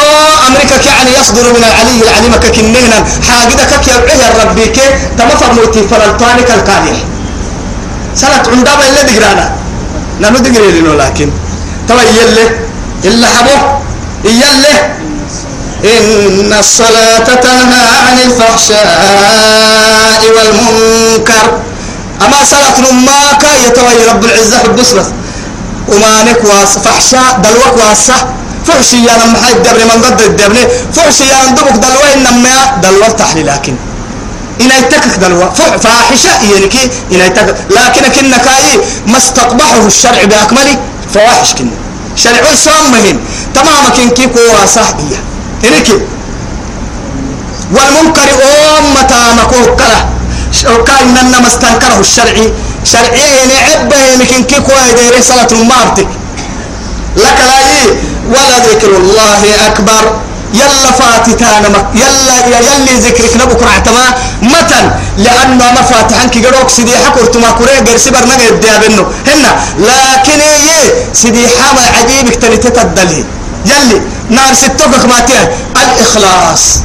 [0.49, 2.99] أمريكا يعني يصدر من العلي العليم ككنهنا
[3.29, 6.97] حاجدة كك يبعيه ربي كي تمفر موتي فرلطانك الكالي
[8.17, 9.47] صلاة عندما إلا دقرانا.
[10.21, 11.31] نحن دقري لكن.
[11.89, 12.45] تو يلي
[13.05, 13.57] إلا حبو.
[14.25, 14.75] يلي
[15.85, 21.47] إن الصلاة تنهى عن الفحشاء والمنكر.
[22.23, 25.07] أما صلاة نماك يتوي رب العزة حبس بس
[25.89, 28.15] ومانك واس فحشاء دلوك واسة.
[28.67, 30.57] فحشي يا لما حد دبر من قد الدبر
[30.95, 33.77] فحشي يا ندبك دلوة إنما دلوة تحلي لكن.
[34.61, 35.53] إن يتكك دلوة.
[35.55, 40.79] فاحشة يعني كي إن يتكك لكن كنا كاي ما استقبحه الشرع بأكمله
[41.15, 41.71] فواحش كنا
[42.17, 43.19] شرع سامهن
[43.55, 45.19] تماما كن كي كوا صحية
[45.65, 45.89] إنك
[47.75, 48.29] والمنكر
[48.79, 50.01] أمة مكوه كله
[50.87, 52.53] كان إنما استنكره الشرعي.
[52.85, 56.09] شرعي يعني عبه يمكن كي كوا يدير صلاة المارتك
[57.17, 57.59] لك لا
[58.29, 60.05] ولا ذكر الله أكبر.
[60.55, 64.05] يلا فاتتانا مك يلا يلي ذكرك نبوك رعتما
[64.43, 69.05] متن لأنه ما فاتحن كي قروك سيدي حكورت ما كوري غير سبر نغير ديا بنو
[69.29, 69.51] هنا.
[69.79, 70.81] لكن يي
[71.13, 73.25] سيدي حما عجيبك تلي تتدلي.
[73.67, 74.01] يلي
[74.31, 75.19] نار ستوكك ما
[75.83, 76.81] الإخلاص.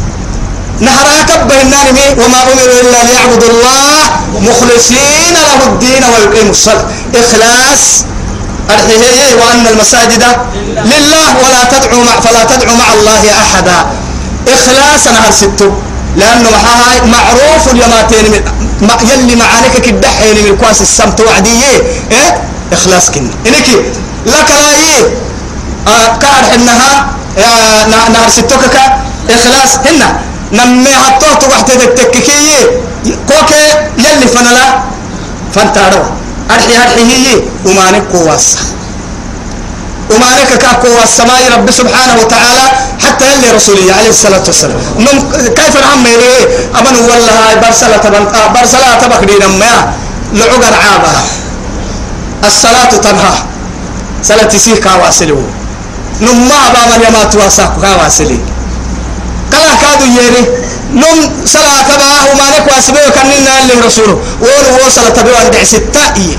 [0.80, 4.00] نهرها كبه النار وما أمروا إلا ليعبدوا الله
[4.42, 8.04] مخلصين له الدين ويقيموا الصلاة إخلاص
[8.70, 10.24] الحيهي وأن المساجد
[10.86, 13.78] لله ولا تدعوا مع فلا تدعوا مع الله أحدا.
[14.48, 15.72] إخلاص نهر ستو.
[16.18, 18.32] لأنه معها معروف اليماتين
[18.82, 21.76] من يلي معانك كدحين من كواس السمت وعدية.
[22.12, 22.42] إيه؟
[22.74, 23.68] إخلاص كن إنك
[24.26, 25.04] لك لا إيه؟
[26.22, 27.08] كار إنها
[27.38, 28.78] آه نهر ستوكك
[29.30, 30.20] إخلاص هنا
[30.52, 32.68] نمي هتوه تقعد تتككي
[33.28, 33.66] كوكي
[33.98, 34.84] يلي فنلا.
[35.56, 36.04] فانتارو.
[36.52, 38.60] أرحي أرحي هي وما نبقوا واسا
[40.12, 42.66] وما لك كاكو والسماء رب سبحانه وتعالى.
[43.04, 44.80] حتى يلي رسولي عليه الصلاة والسلام.
[45.00, 45.18] نم
[45.58, 46.44] كيف نعم ليه
[46.80, 48.26] أمن والله برسلة تبن
[48.56, 49.94] برسلة تبكرين ما
[50.34, 51.24] لعقر عابها.
[52.48, 53.34] الصلاة تنهى
[54.24, 55.42] صلاة تسيه كاواسلو
[56.26, 58.40] نما بابا يما تواساك كاواسلي
[59.52, 60.44] كلا كادو يري
[61.02, 66.38] نم صلاة تبعه ما لك واسبه كننا اللي رسوله وولو وصل تبعه عند ستة إيه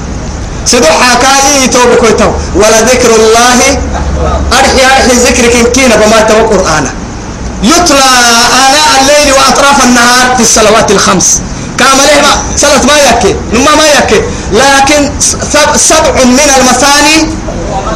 [0.66, 3.60] سدوح حكاية توب كويتو ولا ذكر الله
[4.58, 6.84] أرحي أرحي ذكرك كينا بما تو قرآن
[7.62, 8.08] يتلى
[8.64, 11.40] آناء الليل وأطراف النهار في الصلوات الخمس
[11.78, 14.20] كامل ما صلاة ما يكي نما ما يكي
[14.52, 15.10] لكن
[15.76, 17.18] سبع من المثاني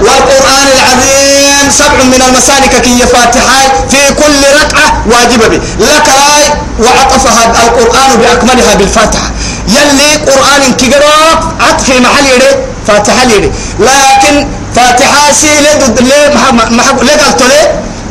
[0.00, 5.60] والقرآن العظيم سبع من المثاني كي فاتحة في كل ركعة واجبة به.
[5.80, 6.44] لك راي
[6.78, 9.30] وعطفها القرآن بأكملها بالفاتحة.
[9.68, 11.14] يلي قرآن كجرا
[11.60, 17.16] عطف محل يدي فاتحة يدي لكن فاتحة سيلة ضد ليه محب ليه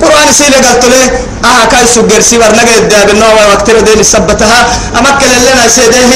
[0.01, 1.07] قرآن سيلة قلت ليه
[1.49, 4.59] آه كاي سجر سيبر نجد الداب النوى وقتنا دين سبتها
[4.99, 6.13] أمكن لنا سيده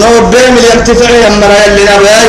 [0.00, 2.24] نو بيم ينتفع يا مرا يلي نباي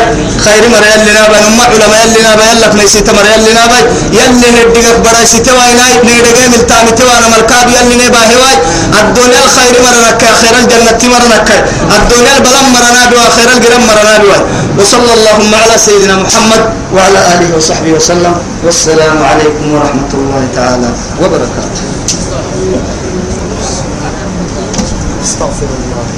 [0.45, 3.83] خير مرا يلي نباي نما علماء يلي نباي يلا ما يسيت مرا يلي نباي
[4.17, 8.55] يلي هديك برا يسيت واي ناي نيدك من تام توانا ملكاب يلي نباي هواي
[9.01, 11.49] الدنيا الخير مرا نك خير الجنة مرا نك
[11.97, 14.29] الدنيا البلم مرا نبي وخير الجرم مرا نبي
[14.79, 16.61] وصلى اللهم على سيدنا محمد
[16.95, 18.33] وعلى آله وصحبه وسلم
[18.65, 20.89] والسلام عليكم ورحمة الله تعالى
[21.21, 21.83] وبركاته.
[25.21, 26.10] استغفر الله.